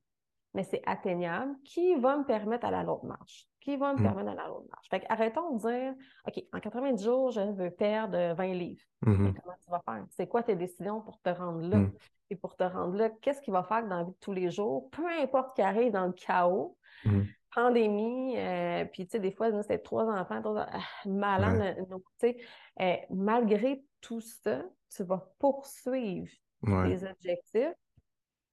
[0.52, 3.46] mais c'est atteignable, qui va me permettre d'aller à l'autre marche?
[3.60, 4.02] Qui va me Mm.
[4.02, 4.88] permettre d'aller à l'autre marche?
[4.90, 5.94] Fait que arrêtons de dire,
[6.26, 8.82] OK, en 90 jours, je veux perdre 20 livres.
[9.06, 9.32] Mhm.
[9.40, 10.04] comment tu vas faire?
[10.10, 11.78] C'est quoi tes décisions pour te rendre là?
[11.78, 11.92] Mm.
[12.30, 14.32] Et pour te rendre là, qu'est-ce qui va faire que dans la vie de tous
[14.32, 17.26] les jours, peu importe qui arrive dans le chaos, Mhm.
[17.54, 21.86] Pandémie, euh, puis tu sais, des fois, nous, c'était trois enfants, trois, ah, malades, euh,
[21.86, 22.36] donc, tu sais,
[22.80, 26.30] euh, malgré tout ça, tu vas poursuivre
[26.62, 26.96] Ouais.
[26.98, 27.74] tes objectifs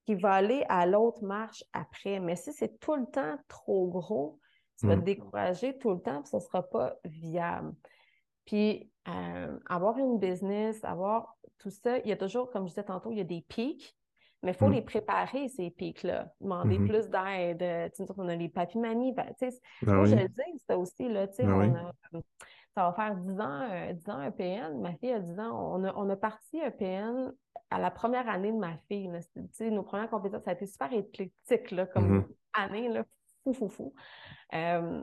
[0.05, 2.19] qui va aller à l'autre marche après.
[2.19, 4.39] Mais si c'est tout le temps trop gros,
[4.77, 5.03] tu vas te Mm.
[5.03, 7.75] décourager tout le temps, puis ce ne sera pas viable.
[8.45, 12.83] Puis, euh, avoir une business, avoir tout ça, il y a toujours, comme je disais
[12.85, 13.97] tantôt, il y a des pics,
[14.43, 14.73] mais il faut Mm.
[14.73, 16.33] les préparer, ces pics-là.
[16.41, 16.87] Demander Mhm.
[16.87, 17.61] plus d'aide.
[17.61, 19.13] Euh, Tu sais, on a les papy-mamies.
[19.13, 20.09] Ben, tu sais, Ben que oui.
[20.09, 21.69] je le dise, ça aussi, là, tu sais, Ben on oui.
[21.77, 22.19] a-
[22.73, 24.79] ça va faire 10 ans, euh, 10 ans EPN.
[24.81, 25.75] Ma fille a 10 ans.
[25.75, 27.31] On a, on a parti EPN
[27.69, 29.07] à la première année de ma fille.
[29.09, 29.19] là.
[29.35, 32.27] Tu sais, nos premières compétences, ça a été super éclectique là, comme Mhm.
[32.53, 33.03] année, là,
[33.43, 33.93] fou, fou, fou.
[34.53, 35.01] Euh,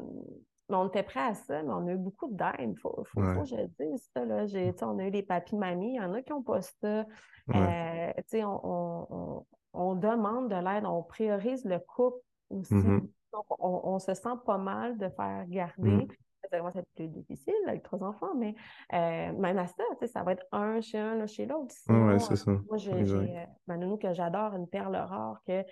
[0.68, 2.54] mais on était prêts à ça, mais on a eu beaucoup d'aide.
[2.60, 3.34] Il faut, faut, Ouais.
[3.34, 4.24] faut que je le dise, ça.
[4.24, 4.46] Là.
[4.46, 5.94] J'ai- sais, on a eu les papis-mamies.
[5.94, 7.04] Il y en a qui n'ont pas ça.
[7.48, 8.12] Ouais.
[8.14, 12.18] Euh, on, on- on- demande de l'aide, on priorise le couple
[12.50, 12.74] aussi.
[12.74, 13.08] Mhm.
[13.32, 15.90] Donc, on, on se sent pas mal de faire garder.
[15.90, 16.06] Mhm.
[16.50, 18.54] À être plus difficile avec trois enfants, mais
[18.94, 21.74] euh, même à ça, ça va être un chez un, chez l'autre.
[21.88, 22.50] Ouais, Sinon, ouais, c'est euh, ça.
[22.52, 25.62] moi, j'ai j'ai, euh, ma nounou que j'adore, une perle rare, que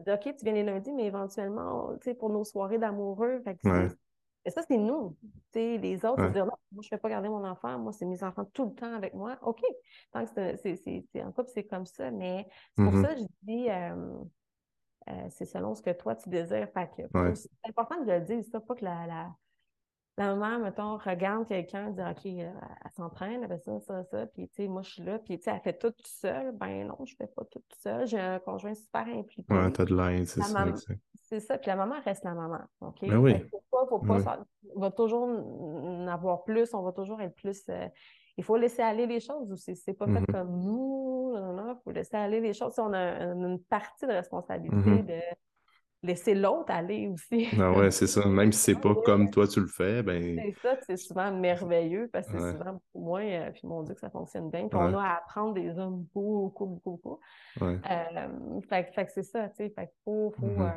[0.00, 3.54] dis, OK, tu viens les lundis, mais éventuellement, tu sais, pour nos soirées d'amoureux, fait
[3.54, 3.88] que c'est- Ouais.
[4.48, 5.14] Et ça, c'est nous.
[5.54, 6.30] Les autres, Ouais.
[6.32, 8.64] dire non, moi, je ne fais pas garder mon enfant, moi, c'est mes enfants tout
[8.66, 9.36] le temps avec moi.
[9.42, 9.60] OK.
[10.12, 12.10] Tant que c'est- en couple, c'est comme ça.
[12.10, 12.46] Mais
[12.76, 13.04] c'est pour Mhm.
[13.04, 14.14] ça que je dis euh,
[15.10, 16.68] euh, c'est selon ce que toi tu désires.
[16.72, 17.34] Fait que faut- Ouais.
[17.34, 19.34] c'est important je le dise, ça, pas que la, la,
[20.18, 22.50] la maman, mettons, regarde quelqu'un, dit OK, euh,
[22.84, 25.38] elle s'entraîne, elle fait ça, ça, ça, puis tu sais, moi je suis là, puis
[25.38, 26.52] tu sais, elle fait tout seule.
[26.52, 28.06] Ben non, je fais pas tout seule.
[28.06, 29.52] J'ai un conjoint super impliqué.
[29.54, 30.76] Ouais, t'as de l'aide, c'est ça, maman-.
[31.22, 33.00] C'est ça, puis la maman reste la maman, OK?
[33.08, 33.34] Ben oui.
[33.50, 34.22] Faut pas, faut pas, Oui.
[34.22, 34.44] ça-
[34.74, 37.62] on va toujours en avoir plus, on va toujours être plus...
[37.68, 37.86] euh,
[38.36, 39.74] il faut laisser aller les choses aussi.
[39.76, 40.26] C'est pas fait Mhm.
[40.26, 42.72] comme nous, non, non, il faut laisser aller les choses.
[42.74, 45.06] Si on a une partie de responsabilité Mhm.
[45.06, 45.20] de
[46.02, 47.48] laisser l'autre aller aussi.
[47.58, 48.26] Ah ouais, c'est ça.
[48.26, 50.38] Même si c'est pas comme toi tu le fais, ben.
[50.38, 52.52] C'est ça, c'est souvent merveilleux parce que c'est Ouais.
[52.52, 54.68] souvent beaucoup moins, euh, puis mon Dieu que ça fonctionne bien.
[54.68, 54.84] Puis Ouais.
[54.84, 57.20] on a à apprendre des hommes beaucoup, beaucoup, beaucoup.
[57.60, 57.78] Ouais.
[57.90, 59.70] Euh, fait, que- fait que c'est ça, tu sais.
[59.70, 60.62] Fait qu'il faut, faut, Mhm.
[60.62, 60.70] euh,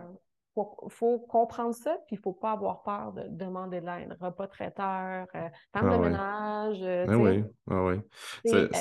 [0.56, 4.18] faut, faut comprendre ça, puis il ne faut pas avoir peur de demander de l'aide.
[4.22, 6.10] Repas traiteur, femme Ah de ouais.
[6.10, 7.96] ménage, Ah oui, ah oui.
[8.44, 8.78] Tu tu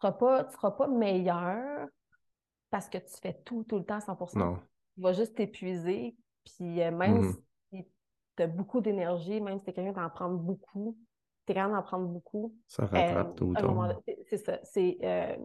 [0.00, 1.88] seras seras pas meilleur
[2.70, 4.60] parce que tu fais tout, tout le temps à 100% Non.
[4.94, 7.36] Tu vas juste t'épuiser, puis euh, même Mhm.
[7.72, 7.86] si
[8.36, 10.96] tu as beaucoup d'énergie, même si tu es quelqu'un d'en prendre beaucoup,
[11.46, 14.00] tu es capable d'en prendre beaucoup, Ça euh, rattrape un moment tard.
[14.06, 14.60] donné, c'est- ça.
[14.62, 15.36] C'est, euh,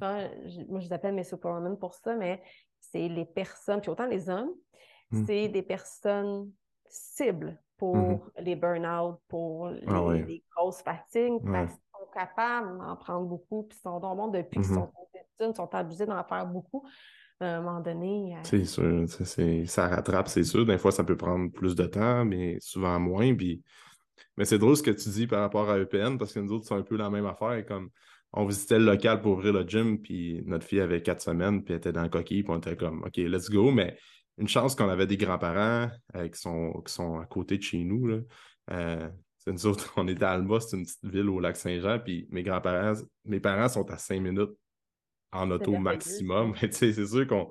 [0.00, 2.42] moi, je les appelle mes superwomen pour ça, mais
[2.78, 4.52] c'est les personnes, puis autant les hommes,
[5.10, 5.24] Mm.
[5.26, 6.52] c'est des personnes
[6.88, 8.20] cibles pour Mhm.
[8.40, 10.22] les burn-out, pour les, Ah ouais.
[10.24, 11.52] les grosses fatigues, Ouais.
[11.52, 14.92] parce qu'ils sont capables d'en prendre beaucoup, puis ils sont donc bons depuis qu'ils sont
[14.94, 16.86] aux études, ils sont abusés d'en faire beaucoup.
[17.40, 19.04] À un moment donné, euh, C'est sûr,
[19.66, 20.66] ça, rattrape, c'est sûr.
[20.66, 23.34] Des fois, ça peut prendre plus de temps, mais souvent moins.
[23.34, 23.62] Puis
[24.36, 26.66] Mais c'est drôle ce que tu dis par rapport à EPN parce que nous autres,
[26.66, 27.64] c'est un peu la même affaire.
[27.66, 27.90] Comme
[28.32, 31.74] on visitait le local pour ouvrir le gym, puis notre fille avait quatre semaines, puis
[31.74, 33.70] elle était dans le coquille, puis on était comme, OK, let's go.
[33.70, 33.96] Mais
[34.36, 37.84] une chance qu'on avait des grands-parents euh, qui, sont, qui sont à côté de chez
[37.84, 38.06] nous.
[38.06, 38.18] Là.
[38.72, 39.08] Euh,
[39.46, 42.42] nous autres, on était à Alma, c'est une petite ville au lac Saint-Jean, puis mes
[42.42, 44.50] grands-parents, mes parents sont à cinq minutes
[45.32, 46.54] en auto maximum.
[46.70, 47.50] c'est sûr qu'on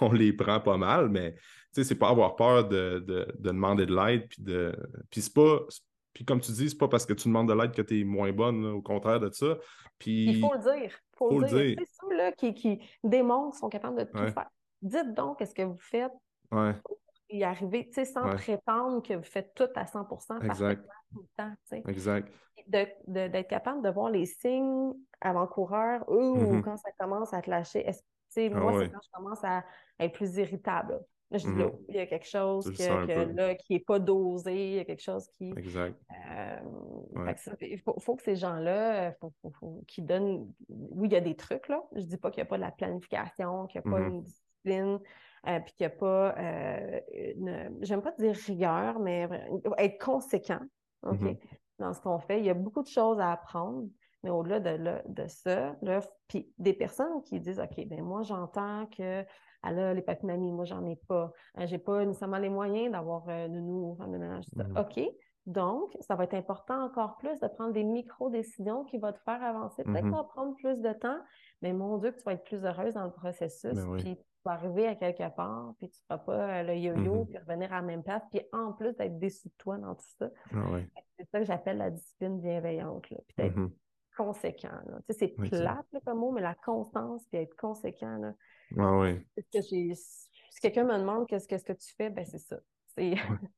[0.00, 1.34] on, les prend pas mal, mais
[1.72, 3.04] c'est pas avoir peur de,
[3.38, 4.28] demander de l'aide.
[4.28, 4.76] Puis, de...
[5.10, 5.60] puis c'est pas.
[6.12, 8.04] Puis comme tu dis, c'est pas parce que tu demandes de l'aide que tu es
[8.04, 9.56] moins bonne, au contraire de ça.
[9.98, 10.24] Puis...
[10.24, 10.98] Il faut le dire.
[11.16, 11.76] Faut, faut le dire.
[11.78, 14.50] C'est ceux là, qui, qui démontrent sont capables de tout faire.
[14.82, 16.12] Dites donc ce que vous faites
[16.50, 16.74] ouais.
[16.82, 16.98] pour
[17.30, 20.84] y arriver, sans prétendre que vous faites tout à 100% exact.
[21.12, 21.52] Tout le temps.
[21.88, 22.32] Exact.
[22.66, 26.62] D'être capable de voir les signes avant-coureurs, eux, ou mm-hmm.
[26.62, 27.86] quand ça commence à te lâcher.
[27.88, 29.64] Ah moi, c'est quand je commence à
[29.98, 31.00] être plus irritable.
[31.30, 31.84] Là, je dis, mm-hmm.
[31.90, 32.66] il y a quelque chose
[33.34, 35.50] là, qui n'est pas dosé, il y a quelque chose qui.
[35.58, 35.94] Exact.
[36.30, 36.60] Euh,
[37.60, 40.50] il faut, que ces gens-là, faut, faut, qui donnent.
[40.70, 41.82] Oui, il y a des trucs, là.
[41.92, 44.00] Je ne dis pas qu'il n'y a pas de la planification, qu'il n'y a pas
[44.00, 44.08] mm-hmm.
[44.08, 44.98] une discipline,
[45.48, 46.34] euh, puis qu'il n'y a pas.
[46.38, 47.00] Euh.
[47.82, 49.28] J'aime pas dire rigueur, mais
[49.76, 50.60] être conséquent,
[51.02, 51.38] OK, mm-hmm.
[51.78, 52.38] dans ce qu'on fait.
[52.38, 53.88] Il y a beaucoup de choses à apprendre.
[54.24, 55.76] Mais au-delà de, de, ça,
[56.26, 59.24] puis des personnes qui disent OK, ben moi, j'entends que
[59.64, 61.32] elle a les mamie, moi, j'en ai pas.
[61.56, 64.44] Je euh, j'ai pas nécessairement les moyens d'avoir euh, nounou, femme de ménage.
[64.76, 65.00] OK.
[65.46, 69.42] Donc, ça va être important encore plus de prendre des micro-décisions qui vont te faire
[69.42, 69.82] avancer.
[69.82, 71.18] Peut-être que ça va prendre plus de temps,
[71.62, 73.72] mais mon Dieu, que tu vas être plus heureuse dans le processus.
[73.72, 76.76] Ben puis tu vas arriver à quelque part, puis tu ne feras pas euh, le
[76.76, 77.26] yo-yo, mm-hmm.
[77.28, 78.22] puis revenir à la même place.
[78.30, 80.78] Puis en plus d'être déçu de toi dans tout ça, ah
[81.18, 83.10] c'est ça que j'appelle la discipline bienveillante.
[83.10, 83.18] Là.
[83.36, 83.52] Puis
[84.16, 84.80] conséquent.
[85.10, 88.18] C'est plate comme mot, mais la constance puis être conséquent.
[88.18, 88.34] Là,
[88.76, 89.20] ah oui.
[89.52, 92.58] Si quelqu'un me demande qu'est-ce que, que tu fais, ben c'est ça.
[92.96, 93.14] C'est.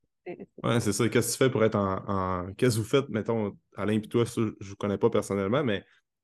[0.62, 1.08] Ouais, c'est ça.
[1.08, 2.52] Qu'est-ce que tu fais pour être en.
[2.54, 5.82] Qu'est-ce que vous faites, mettons, Alain et toi, je ne vous connais pas personnellement, mais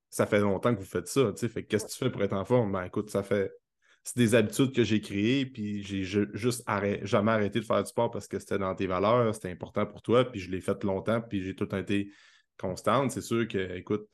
[0.09, 1.33] ça fait longtemps que vous faites ça.
[1.35, 2.71] Fait qu'est-ce que tu fais pour être en forme?
[2.71, 3.51] Ben écoute, ça fait.
[4.07, 6.63] C'est des habitudes que j'ai créées, puis j'ai juste
[7.03, 10.01] jamais arrêté de faire du sport parce que c'était dans tes valeurs, c'était important pour
[10.01, 12.09] toi, puis je l'ai fait longtemps, puis j'ai tout été
[12.57, 13.11] constante.
[13.11, 14.07] C'est sûr que, écoute,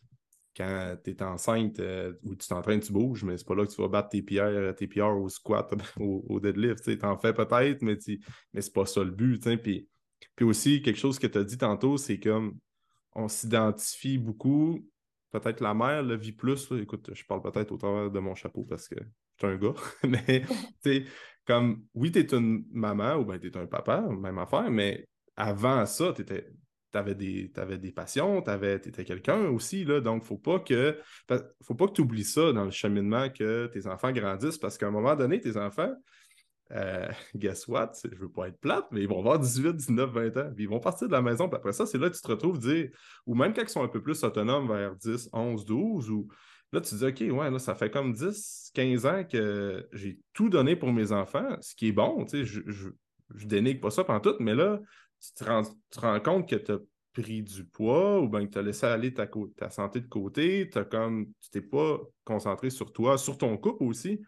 [0.57, 3.71] quand tu es enceinte euh, ou tu t'entraînes, tu bouges, mais c'est pas là que
[3.71, 6.83] tu vas battre tes euh, tes PR au squat, au, au deadlift.
[6.83, 7.99] Tu en fais peut-être, mais,
[8.51, 9.47] mais c'est pas ça le but.
[9.61, 9.87] Puis,
[10.35, 12.57] puis aussi, quelque chose que tu as dit tantôt, c'est comme
[13.13, 14.89] on s'identifie beaucoup.
[15.29, 16.71] Peut-être la mère le vit plus.
[16.71, 18.95] Écoute, je parle peut-être au travers de mon chapeau parce que
[19.41, 19.73] je suis un gars.
[20.03, 20.43] mais
[20.83, 21.07] tu
[21.45, 25.07] comme oui, tu es une maman ou bien tu es un papa, même affaire, mais
[25.35, 28.51] avant ça, tu tu avais des, des passions, tu
[28.89, 30.99] étais quelqu'un aussi, là, donc faut pas que
[31.63, 34.87] faut pas que tu oublies ça dans le cheminement que tes enfants grandissent, parce qu'à
[34.87, 35.91] un moment donné, tes enfants,
[36.71, 40.37] euh, guess what, je veux pas être plate, mais ils vont avoir 18, 19, 20
[40.37, 42.21] ans, puis ils vont partir de la maison, puis après ça, c'est là que tu
[42.21, 42.89] te retrouves dire,
[43.25, 46.27] ou même quand ils sont un peu plus autonomes vers 10, 11, 12, ou
[46.73, 50.49] là, tu dis, OK, ouais, là, ça fait comme 10, 15 ans que j'ai tout
[50.49, 52.89] donné pour mes enfants, ce qui est bon, tu sais, je, je,
[53.35, 54.79] je dénigre pas ça pendant tout, mais là,
[55.21, 56.79] tu te rends, compte que tu as
[57.13, 60.69] pris du poids ou bien que tu as laissé aller ta, ta santé de côté,
[60.73, 64.19] as comme, tu t'es pas concentré sur toi, sur ton couple aussi.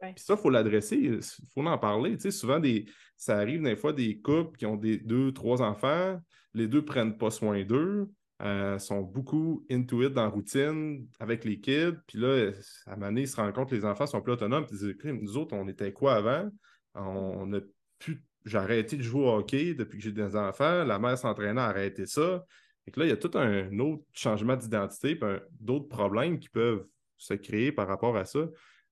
[0.00, 1.20] Puis ça, il faut l'adresser, il
[1.52, 2.12] faut en parler.
[2.16, 2.86] Tu sais, souvent, des,
[3.16, 6.20] ça arrive des fois des couples qui ont des deux, trois enfants,
[6.54, 8.08] les deux prennent pas soin d'eux,
[8.40, 11.96] euh, sont beaucoup into it dans la routine avec les kids.
[12.06, 12.50] Puis là,
[12.86, 14.66] à un moment ils se rendent compte que les enfants sont plus autonomes.
[14.66, 16.48] Puis ils disent, nous autres, on était quoi avant?
[16.94, 17.60] On n'a
[17.98, 20.84] plus j'ai arrêté de jouer au hockey depuis que j'ai des enfants.
[20.84, 22.44] La mère s'entraînait à arrêter ça.
[22.86, 25.18] Et là, il y a tout un autre changement d'identité,
[25.60, 26.86] d'autres problèmes qui peuvent
[27.18, 28.48] se créer par rapport à ça.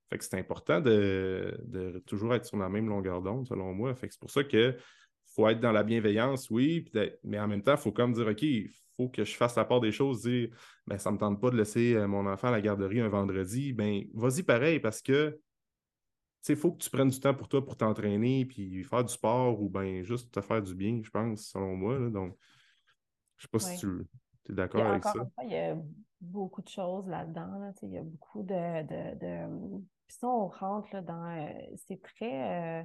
[0.09, 3.95] Fait que c'est important de, toujours être sur la même longueur d'onde, selon moi.
[3.95, 4.77] Fait que c'est pour ça qu'il
[5.35, 6.85] faut être dans la bienveillance, oui,
[7.23, 8.45] mais en même temps, il faut comme dire, OK,
[8.97, 10.49] faut que je fasse la part des choses, dire,
[10.87, 13.09] ben, ça ne me tente pas de laisser euh, mon enfant à la garderie un
[13.09, 13.71] vendredi.
[13.71, 15.39] Ben, vas-y pareil, parce que
[16.49, 19.61] il faut que tu prennes du temps pour toi pour t'entraîner, puis faire du sport
[19.61, 22.09] ou bien juste te faire du bien, je pense, selon moi.
[22.09, 22.37] Donc,
[23.37, 24.07] je sais pas si tu
[24.49, 25.13] es d'accord avec ça.
[25.43, 25.77] il y a
[26.21, 27.71] beaucoup de choses là-dedans.
[27.83, 28.83] il y a beaucoup de.
[28.83, 31.37] de, Puis ça, on rentre là, dans.
[31.37, 31.51] Euh,
[31.87, 32.81] c'est très.
[32.81, 32.83] Euh,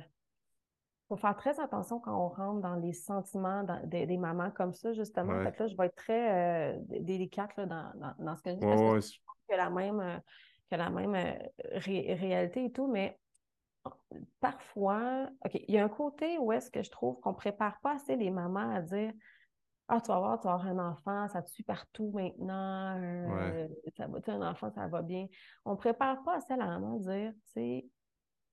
[1.12, 5.34] faut faire très attention quand on rentre dans les sentiments des, mamans comme ça, justement.
[5.34, 8.64] là, je vais être très euh, délicate là, dans, dans, ce que je dis.
[8.64, 10.20] parce que, la même,
[10.70, 11.38] que la même
[11.74, 13.18] réalité et tout, mais
[14.40, 17.78] parfois, OK, il y a un côté où est-ce que je trouve qu'on ne prépare
[17.80, 19.12] pas assez les mamans à dire
[19.88, 23.68] Ah, tu vas voir, tu vas avoir un enfant, ça te suit partout maintenant, euh,
[23.96, 25.26] ça va, tu un enfant, ça va bien.
[25.66, 27.86] On ne prépare pas assez la maman à dire, tu sais,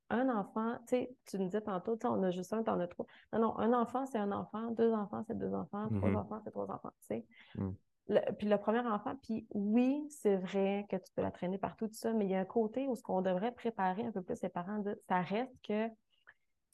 [0.09, 2.79] un enfant, tu sais, tu me disais tantôt, tu sais, on a juste un, t'en
[2.79, 3.05] as trois.
[3.33, 6.15] Non, non, un enfant, c'est un enfant, deux enfants, c'est deux enfants, trois Mhm.
[6.15, 7.25] enfants, c'est trois enfants, tu sais.
[7.55, 7.69] Mm.
[8.07, 11.87] Le- puis le premier enfant, puis oui, c'est vrai que tu peux la traîner partout,
[11.87, 14.23] tout ça, mais il y a un côté où ce qu'on devrait préparer un peu
[14.23, 15.87] plus les parents, de, ça reste que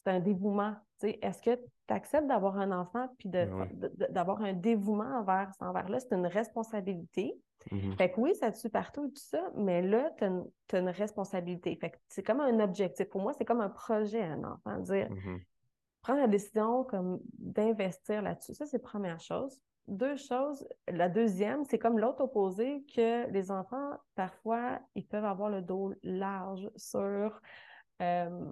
[0.06, 0.76] c'est un dévouement.
[1.02, 4.08] Est-ce que tu acceptes d'avoir un enfant puis de- Ben ouais.
[4.10, 6.00] d'avoir un dévouement envers cet envers-là?
[6.00, 7.36] C'est une responsabilité.
[7.72, 7.98] Mhm.
[7.98, 10.90] Fait que oui, ça te suit partout et tout ça, mais là, tu as, une
[10.90, 11.76] responsabilité.
[11.76, 13.10] Fait que c'est comme un objectif.
[13.10, 14.78] Pour moi, c'est comme un projet, un enfant.
[14.80, 15.42] Dire, Mhm.
[16.02, 18.54] prendre la décision comme d'investir là-dessus.
[18.54, 19.60] Ça, c'est la première chose.
[19.88, 20.68] Deux choses.
[20.88, 25.94] La deuxième, c'est comme l'autre opposé que les enfants, parfois, ils peuvent avoir le dos
[26.04, 27.40] large sur
[28.02, 28.52] euh,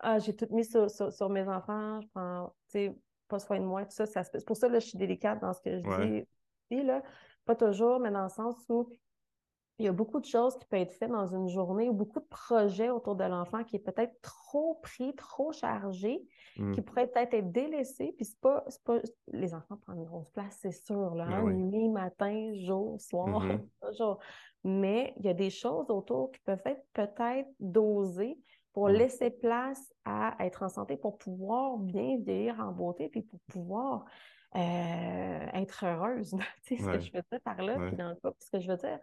[0.00, 3.58] Ah, j'ai tout mis sur, sur- sur mes enfants, je prends, tu sais, pas soin
[3.60, 4.06] de moi, tout ça.
[4.06, 4.38] ça se peut.
[4.38, 6.26] c'est pour ça que je suis délicate dans ce que je Ouais.
[6.70, 6.82] dis.
[6.82, 7.02] là.
[7.44, 8.90] Pas toujours, mais dans le sens où
[9.80, 12.18] il y a beaucoup de choses qui peuvent être faites dans une journée ou beaucoup
[12.18, 16.20] de projets autour de l'enfant qui est peut-être trop pris, trop chargé,
[16.58, 16.72] Mm.
[16.72, 18.12] qui pourrait peut-être être délaissé.
[18.16, 18.98] Puis c'est pas, pas.
[19.28, 21.54] Les enfants prennent une grosse place, c'est sûr, là, Ben hein, oui.
[21.54, 23.40] nuit, matin, jour, soir,
[23.80, 24.18] toujours.
[24.64, 28.36] Mais il y a des choses autour qui peuvent être peut-être dosées
[28.78, 33.40] pour laisser place à être en santé, pour pouvoir bien vieillir en beauté, puis pour
[33.48, 34.04] pouvoir
[34.54, 36.30] euh, être heureuse.
[36.64, 38.60] tu sais, ce que je veux dire par là, puis dans le couple, ce que
[38.60, 39.00] je veux dire,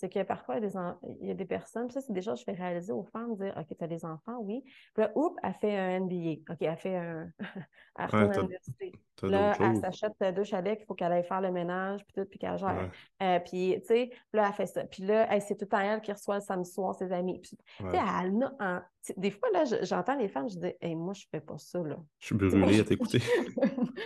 [0.00, 2.12] c'est que parfois, il y a des, en- il y a des personnes, ça, c'est
[2.12, 4.62] des choses que je fais réaliser aux femmes, dire, OK, tu as des enfants, oui.
[4.94, 6.52] Puis là, oups, elle fait un MBA.
[6.52, 7.28] OK, elle fait un...
[7.98, 8.92] elle retourne à l'université.
[9.24, 12.38] Là, elle s'achète deux chalets qu'il faut qu'elle aille faire le ménage, puis tout, puis
[12.38, 12.88] qu'elle gère.
[13.20, 13.26] Ouais.
[13.26, 14.84] Euh, puis, tu sais, là, elle fait ça.
[14.84, 17.40] Puis là, hey, c'est tout temps elle qui reçoit le samedi soir ses amis.
[17.40, 17.90] Puis, tu Ouais.
[17.90, 18.84] sais, elle a un-
[19.16, 21.80] des fois, là, je- j'entends les femmes, je dis, hey, moi, je fais pas ça,
[21.80, 21.96] là.
[22.20, 23.18] Je suis brûlé à t'écouter.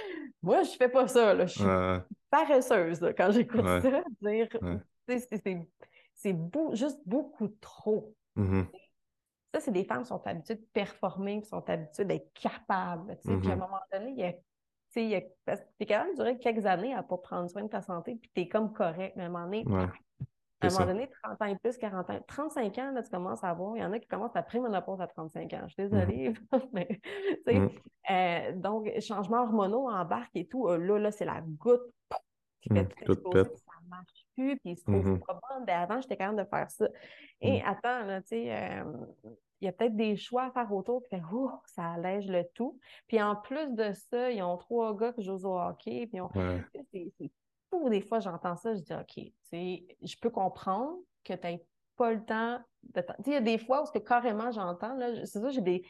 [0.42, 1.44] moi, je fais pas ça, là.
[1.44, 1.64] Je suis
[2.30, 3.80] paresseuse là, quand j'écoute ça.
[4.22, 4.48] Dire,
[5.08, 8.14] c'est- beau- juste beaucoup trop.
[8.36, 8.66] Mhm.
[9.54, 13.16] Ça, c'est des femmes qui sont habituées de performer, qui sont habituées d'être capables.
[13.18, 13.60] Tu Puis à un Mhm.
[13.60, 14.18] moment donné, il
[15.10, 15.28] y a, tu
[15.78, 18.48] t'es capable de durer quelques années à pas prendre soin de ta santé, puis t'es
[18.48, 19.14] comme correct.
[19.16, 19.82] Mais à un moment donné, Ouais.
[20.60, 23.42] à un moment donné, 30 ans et plus, 40 ans, 35 ans, là, tu commences
[23.44, 23.76] à avoir.
[23.76, 25.64] Il y en a qui commencent la préménopause à 35 ans.
[25.68, 26.32] Je suis désolée.
[26.72, 27.00] mais,
[27.46, 27.80] tu
[28.10, 30.68] euh, donc, changements hormonaux embarquent et tout.
[30.68, 31.82] Euh, Là, là, c'est la goutte
[32.62, 33.50] qui fait tout exploser,
[33.92, 35.64] marche plus, puis il se trouve pas bonne.
[35.64, 36.88] Ben, avant, j'étais capable de faire ça.
[37.40, 37.66] Et Mhm.
[37.66, 38.84] attends, là, tu sais, euh,
[39.60, 42.78] il y a peut-être des choix à faire autour, puis Ouh, ça allège le tout.
[43.06, 46.20] Puis en plus de ça, ils ont trois gars qui jouent au hockey, puis.
[46.20, 46.64] Ouais.
[46.92, 47.30] c'est
[47.70, 51.46] fou, des fois, j'entends ça, je dis, OK, tu sais, je peux comprendre que tu
[51.46, 51.64] n'aies
[51.96, 53.00] pas le temps de...
[53.00, 55.48] Tu sais, il y a des fois où ce que carrément j'entends, là, c'est ça,
[55.50, 55.84] j'ai des...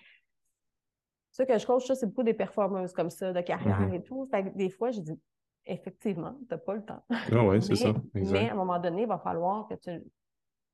[1.33, 3.95] Ce que je coach, ça, c'est beaucoup des performeuses comme ça, de carrière Mhm.
[3.95, 4.27] et tout.
[4.27, 5.19] Fait que des fois, je dis,
[5.67, 7.03] effectivement, tu n'as pas le temps.
[7.11, 7.93] Ah ouais, c'est ça.
[8.15, 10.03] Mais à un moment donné, il va falloir que tu,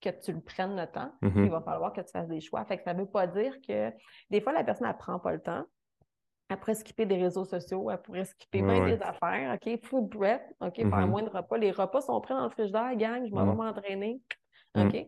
[0.01, 1.12] que tu le prennes le temps.
[1.22, 1.30] Mhm.
[1.32, 2.64] puis Il va falloir que tu fasses des choix.
[2.64, 3.93] Fait que ça ne veut pas dire que
[4.30, 5.64] des fois, la personne, ne prend pas le temps.
[6.51, 8.97] Elle pourrait skipper des réseaux sociaux, elle pourrait skipper Ouais, ouais.
[8.97, 9.55] des affaires.
[9.55, 11.11] OK, food prep, OK, faire Mhm.
[11.11, 11.59] moins de repas.
[11.59, 13.57] Les repas sont prêts dans le frigidaire, gang, je m'en vais Mhm.
[13.57, 14.22] m'entraîner.
[14.76, 15.07] OK?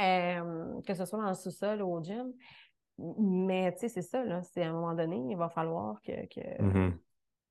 [0.00, 2.32] Euh, que ce soit dans le sous-sol ou au gym.
[3.18, 4.42] Mais tu sais, c'est ça, là.
[4.42, 6.92] C'est à un moment donné, il va falloir que, que-.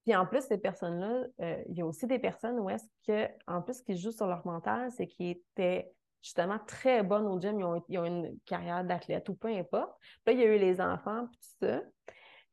[0.08, 3.28] Puis en plus, ces personnes-là, euh, il y a aussi des personnes où est-ce que,
[3.46, 5.92] en plus, qui jouent sur leur mental, c'est qu'ils étaient
[6.22, 9.92] justement très bonnes au gym, ils ont, ils ont une carrière d'athlète ou peu importe.
[10.24, 11.82] Puis là, il y a eu les enfants, puis tout ça.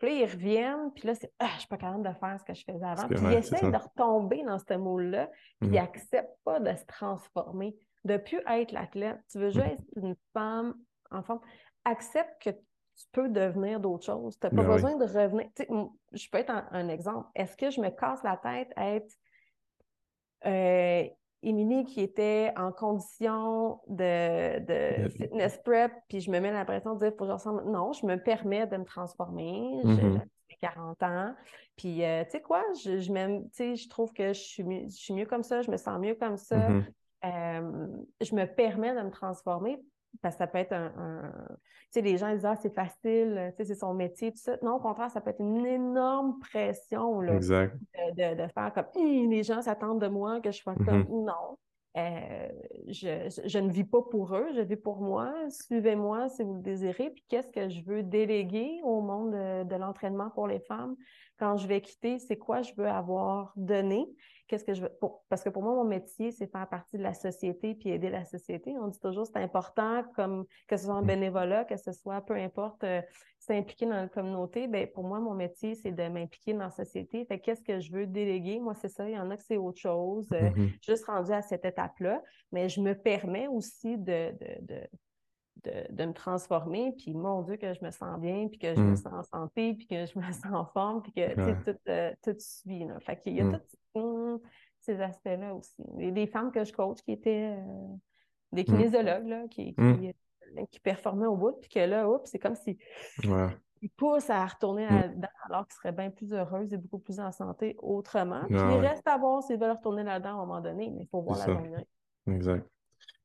[0.01, 2.45] Puis là, ils reviennent, puis là, c'est Ah, je suis pas capable de faire ce
[2.45, 3.07] que je faisais avant.
[3.07, 3.71] Puis ils ça.
[3.71, 5.29] de retomber dans ce moule-là,
[5.61, 5.75] puis Mhm.
[5.75, 9.21] ils n'acceptent pas de se transformer, de plus être l'athlète.
[9.31, 9.73] Tu veux juste Mhm.
[9.75, 10.75] être une femme
[11.13, 11.41] en forme.
[11.85, 12.51] Accepte que
[12.97, 14.39] tu peux devenir d'autres choses.
[14.39, 14.75] Tu n'as pas Ben oui.
[14.75, 15.49] besoin de revenir.
[16.13, 17.29] Je peux être un, un exemple.
[17.35, 19.13] Est-ce que je me casse la tête à être
[20.47, 21.05] euh,
[21.43, 27.01] Émilie qui était en condition de, de fitness prep, puis je me mets l'impression de
[27.01, 27.71] dire, faut que je ressemble?
[27.71, 29.83] Non, je me permets de me transformer.
[29.85, 30.25] J'ai Mhm.
[30.49, 31.35] j'ai 40 ans.
[31.77, 34.63] Puis, euh, tu sais quoi, je, je, m'aime- tu sais, je trouve que je suis,
[34.63, 36.69] mieux, je suis mieux comme ça, je me sens mieux comme ça.
[36.69, 36.85] Mhm.
[37.25, 37.87] Euh,
[38.21, 39.83] je me permets de me transformer
[40.23, 40.93] parce que ça peut être un.
[40.97, 41.47] un-
[41.93, 44.39] Tu sais, les gens ils disent, ah, c'est facile, tu sais, c'est son métier, tout
[44.39, 44.57] ça.
[44.63, 47.77] Non, au contraire, ça peut être une énorme pression, là Exact.
[48.17, 51.07] de, de- de faire comme Hum, les gens s'attendent de moi que je sois comme
[51.11, 51.59] non.
[51.97, 52.49] Euh,
[52.89, 55.33] je, je- je ne vis pas pour eux, je vis pour moi.
[55.49, 57.11] Suivez-moi si vous le désirez.
[57.11, 60.97] Puis qu'est-ce que je veux déléguer au monde de, de l'entraînement pour les femmes?
[61.39, 62.19] Quand je vais quitter?
[62.19, 64.09] C'est quoi je veux avoir donné?
[64.55, 64.93] Qu'est-ce que je veux.
[65.01, 68.09] pour- parce que pour moi, mon métier, c'est faire partie de la société puis aider
[68.09, 68.73] la société.
[68.81, 71.07] On dit toujours c'est important, comme que ce soit en Mhm.
[71.09, 73.03] bénévolat, que ce soit peu importe, euh,
[73.41, 77.25] s'impliquer dans la communauté, ben pour moi, mon métier, c'est de m'impliquer dans la société.
[77.25, 78.61] Fait que qu'est-ce que je veux déléguer?
[78.61, 79.09] Moi, c'est ça.
[79.09, 80.29] Il y en a que c'est autre chose.
[80.33, 80.71] euh, Mhm.
[80.81, 82.23] juste rendu à cette étape-là.
[82.53, 84.81] Mais je me permets aussi de, de, de,
[85.63, 88.93] de, me transformer, puis mon Dieu, que je me sens bien, puis que je me
[88.93, 88.97] mm.
[88.97, 92.37] sens en santé, puis que je me sens en forme, puis que tout, euh, tout
[92.39, 92.85] suit.
[92.85, 92.99] Là.
[93.01, 93.61] Fait qu'il y a mm.
[93.95, 94.43] tous
[94.81, 95.75] ces aspects-là aussi.
[95.99, 97.97] Il y a des femmes que je coach qui étaient euh,
[98.53, 98.67] des mm.
[98.67, 102.57] kinésiologues, là, qui, qui, euh, qui, performaient au bout, puis que là, oups, c'est comme
[102.57, 102.79] si
[103.83, 107.31] ils poussent à retourner là-dedans alors qu'ils seraient bien plus heureuses et beaucoup plus en
[107.31, 108.43] santé autrement.
[108.47, 111.09] Puis il reste à voir s'ils veulent retourner là-dedans à un moment donné, mais il
[111.09, 112.33] faut voir la.
[112.33, 112.67] Exact.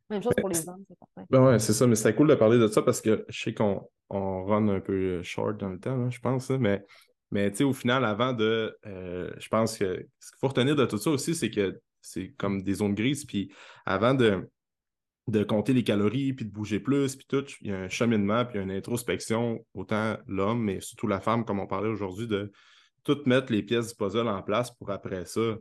[0.09, 1.27] Même chose pour les hommes, c'est certain.
[1.29, 3.53] Ben ouais, c'est ça, mais c'est cool de parler de ça parce que je sais
[3.53, 6.83] qu'on on run un peu short dans le temps, je pense, mais,
[7.31, 8.75] mais au final, avant de.
[8.85, 12.29] Euh, je pense que ce qu'il faut retenir de tout ça aussi, c'est que c'est
[12.37, 13.51] comme des zones grises, puis
[13.85, 14.49] avant de,
[15.27, 18.45] de compter les calories, puis de bouger plus, puis tout, il y a un cheminement,
[18.45, 22.51] puis une introspection, autant l'homme, mais surtout la femme, comme on parlait aujourd'hui, de
[23.03, 25.57] tout mettre les pièces du puzzle en place pour après ça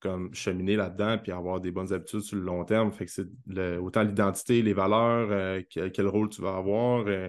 [0.00, 2.92] comme cheminer là-dedans puis avoir des bonnes habitudes sur le long terme.
[2.92, 7.28] Fait que c'est autant l'identité, les valeurs, euh, quel, rôle tu vas avoir, euh,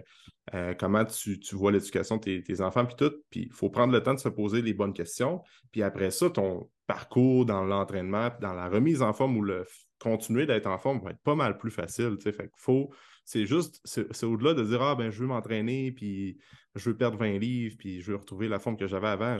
[0.53, 3.13] euh, comment tu, vois l'éducation de tes, enfants, puis tout.
[3.29, 5.41] Puis il faut prendre le temps de se poser les bonnes questions.
[5.71, 9.65] Puis après ça, ton parcours dans l'entraînement, dans la remise en forme ou le
[9.99, 12.17] continuer d'être en forme va être pas mal plus facile.
[12.21, 12.89] Fait que faut.
[13.25, 16.39] C'est juste, c'est au-delà de dire Ah ben je veux m'entraîner, puis
[16.73, 19.39] je veux perdre 20 livres, puis je veux retrouver la forme que j'avais avant.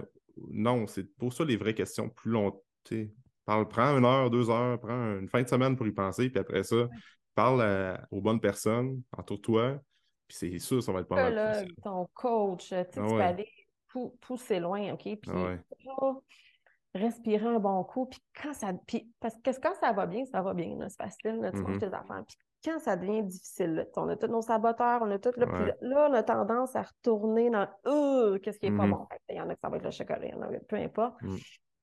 [0.52, 2.32] Non, c'est pour ça les vraies questions plus
[3.46, 6.40] Parle, prends une heure, deux heures, prends une fin de semaine pour y penser, puis
[6.40, 6.88] après ça,
[7.34, 9.80] parle aux bonnes personnes, entoure-toi,
[10.28, 11.68] puis c'est sûr, ça va être pas mal.
[11.84, 13.50] ton coach, tu, ah peux aller
[14.22, 15.04] pousser loin, OK?
[15.04, 16.14] Puis ah
[16.96, 18.72] respirer un bon coup, puis quand ça.
[19.20, 22.24] parce que quand ça va bien, ça va bien, c'est facile, tu mm tes affaires.
[22.28, 25.72] Puis quand ça devient difficile, on a tous nos saboteurs, on a tout là, puis
[25.82, 28.90] là, on a tendance à retourner dans euh, qu'est-ce qui est pas mm-hmm.
[28.90, 29.08] bon?
[29.30, 30.76] Il y en a qui ça va être le chocolat, il y en a peu
[30.76, 31.22] importe.
[31.22, 31.38] Mm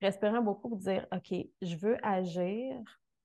[0.07, 2.77] respirant beaucoup pour dire OK, je veux agir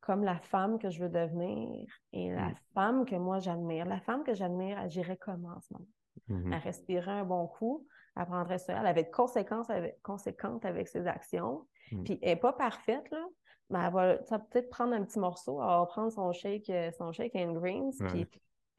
[0.01, 2.55] comme la femme que je veux devenir et la mm.
[2.73, 3.85] femme que moi j'admire.
[3.85, 5.87] La femme que j'admire agirait comment en ce moment?
[6.29, 6.53] Mm-hmm.
[6.53, 7.85] Elle respirerait un bon coup,
[8.17, 11.67] elle prendrait ça, elle avait conséquence avec, conséquente avec ses actions.
[11.91, 12.03] Mm.
[12.03, 13.23] Puis elle n'est pas parfaite, là,
[13.69, 17.35] mais elle va, peut-être prendre un petit morceau, elle va prendre son shake, son shake
[17.35, 18.27] and greens, puis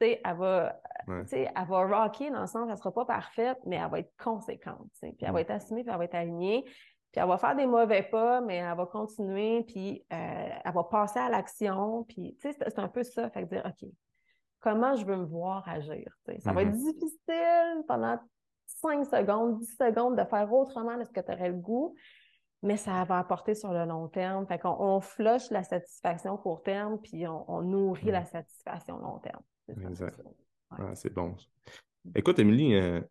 [0.01, 3.89] elle va, elle va rocker dans le sens, elle ne sera pas parfaite, mais elle
[3.89, 4.89] va être conséquente.
[5.01, 5.37] Puis elle va mm.
[5.37, 6.65] être assumée, puis elle va être alignée.
[7.13, 10.83] Puis elle va faire des mauvais pas, mais elle va continuer, puis euh, elle va
[10.83, 12.05] passer à l'action.
[12.05, 13.29] Puis, tu sais, c'est un peu ça.
[13.29, 13.87] Fait que dire, OK,
[14.59, 16.11] comment je veux me voir agir?
[16.39, 16.93] Ça va être mm-hmm.
[16.93, 18.17] difficile pendant
[18.65, 21.93] 5 secondes, 10 secondes de faire autrement de ce que tu aurais le goût,
[22.63, 24.47] mais ça va apporter sur le long terme.
[24.47, 29.43] Fait qu'on on flush la satisfaction court terme, puis on, nourrit la satisfaction long terme.
[29.87, 30.19] Exact.
[30.71, 31.35] Ah, c'est bon.
[32.15, 33.01] Écoute, Émilie, euh,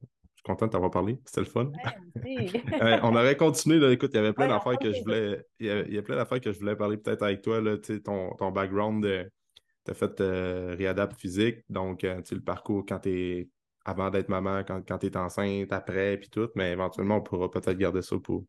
[0.45, 1.19] content de t'avoir parlé.
[1.25, 1.71] C'était le fun.
[3.03, 3.79] on aurait continué.
[3.79, 3.93] Là.
[3.93, 5.45] Écoute, il y avait plein d'affaires que je voulais.
[5.61, 7.61] Il y, a, plein d'affaires que je voulais parler peut-être avec toi.
[7.61, 9.31] Là, ton, ton background
[9.85, 11.59] tu as fait euh, réadapte physique.
[11.69, 13.49] Donc, euh, le parcours quand tu es
[13.85, 16.49] avant d'être maman, quand, quand tu es enceinte, après, puis tout.
[16.55, 18.45] Mais éventuellement, on pourra peut-être garder ça pour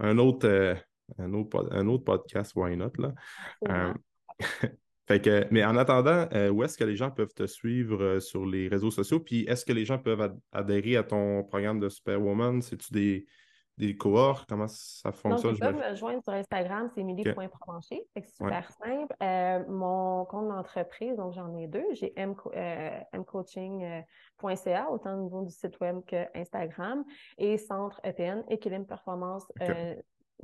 [0.00, 0.74] un autre, euh,
[1.18, 2.92] un autre, un autre podcast, why not?
[2.98, 3.14] Là?
[5.06, 8.20] Fait que, mais en attendant, euh, où est-ce que les gens peuvent te suivre euh,
[8.20, 9.20] sur les réseaux sociaux?
[9.20, 12.62] Puis est-ce que les gens peuvent adhérer à ton programme de Superwoman?
[12.62, 13.26] C'est-tu des,
[13.76, 14.46] des cohorts?
[14.46, 15.52] Comment ça fonctionne?
[15.52, 18.02] Donc, ils peuvent me joindre sur Instagram, c'est emily.provencher.
[18.16, 19.14] C'est super simple.
[19.22, 21.84] Euh, mon compte d'entreprise, donc j'en ai deux.
[21.92, 27.04] J'ai mcoaching.ca, autant au niveau du site web que Instagram,
[27.36, 29.44] et Centre EPN, Équilibre Performance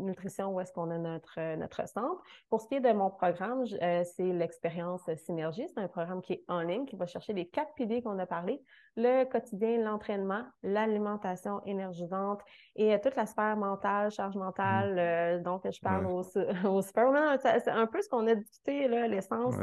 [0.01, 2.23] nutrition où est-ce qu'on a notre, euh, notre centre.
[2.49, 5.67] Pour ce qui est de mon programme, euh, c'est l'expérience Synergie.
[5.69, 8.27] C'est un programme qui est en ligne, qui va chercher les quatre piliers qu'on a
[8.27, 8.63] parlé,
[8.97, 12.41] le quotidien, l'entraînement, l'alimentation énergisante
[12.76, 15.38] et euh, toute la sphère mentale, charge mentale.
[15.38, 15.43] Mmh.
[15.43, 16.22] donc, je parle au,
[16.68, 17.38] au Superman.
[17.41, 19.55] C'est un peu ce qu'on a discuté, l'essence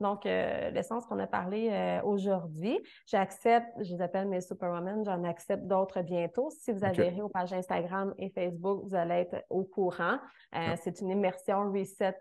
[0.00, 5.24] donc, euh, l'essence qu'on a parlé euh, aujourd'hui, j'accepte, je les appelle mes Superwomen, j'en
[5.24, 6.50] accepte d'autres bientôt.
[6.50, 10.18] Si vous adhérez aux pages Instagram et Facebook, vous allez être au courant.
[10.54, 12.16] Euh, c'est une immersion reset.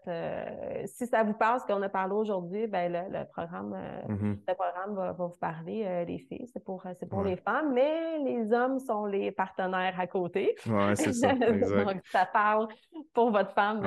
[0.85, 3.77] si ça vous passe qu'on a parlé aujourd'hui, ben le, programme,
[4.07, 4.39] mm-hmm.
[4.47, 6.34] le programme va, vous parler les filles.
[6.51, 10.55] C'est pour, c'est pour les femmes, mais les hommes sont les partenaires à côté.
[10.67, 11.33] Oui, c'est ça.
[11.33, 12.67] Donc, ça parle
[13.13, 13.83] pour votre femme.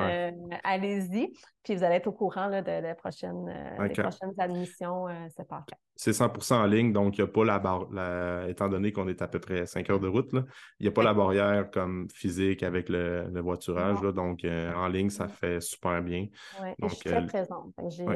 [0.65, 1.33] allez-y.
[1.69, 3.47] Puis vous allez être au courant de, de, prochaines
[3.79, 5.77] les prochaines admissions, euh, c'est parfait.
[5.97, 9.21] C'est 100 en ligne, donc il n'y a pas la barrière, étant donné qu'on est
[9.21, 12.63] à peu près 5 heures de route, il n'y a pas la barrière comme physique
[12.63, 14.01] avec le, voiturage.
[14.15, 16.29] donc euh, en ligne, ça fait super bien.
[16.63, 17.75] Oui, je suis très euh, présente.
[17.89, 18.07] J'ai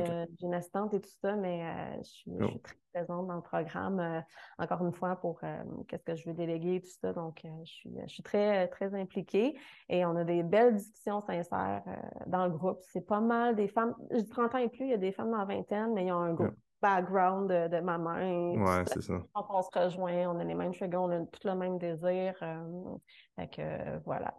[0.40, 1.62] une assistante et tout ça, mais
[1.98, 2.46] je suis, oh.
[2.62, 4.22] très présente dans le programme,
[4.58, 5.40] encore une fois, pour
[5.88, 7.12] qu'est-ce que je veux déléguer et tout ça.
[7.12, 11.82] Donc, je suis, je suis très, très impliquée et on a des belles discussions sincères
[12.26, 12.78] dans le groupe.
[12.92, 15.12] C'est pas mal des femmes, je dis 30 ans et plus, il y a des
[15.12, 16.54] femmes dans la vingtaine, mais ils ont un groupe.
[16.80, 18.54] background de, ma main.
[18.56, 19.14] Ouais, c'est ça.
[19.34, 22.34] on se rejoint, on a les mêmes cheveux, on a tout le même désir.
[22.42, 22.96] Euh,
[23.36, 24.34] fait que voilà.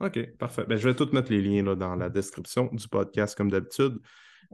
[0.00, 0.64] OK, parfait.
[0.66, 3.98] Ben, je vais tout mettre les liens là, dans la description du podcast, comme d'habitude.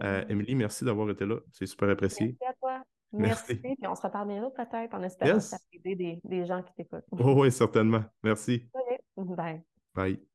[0.02, 1.36] Euh, Émilie, merci d'avoir été là.
[1.52, 2.36] C'est super apprécié.
[2.40, 2.82] Merci à toi.
[3.12, 3.54] Merci.
[3.56, 7.04] Puis on se reparle bientôt peut-être en espérant que ça des, des gens qui t'écoutent.
[7.12, 8.04] Oh, oui, certainement.
[8.22, 8.68] Merci.
[9.16, 9.62] Bye.
[9.94, 10.33] Bye.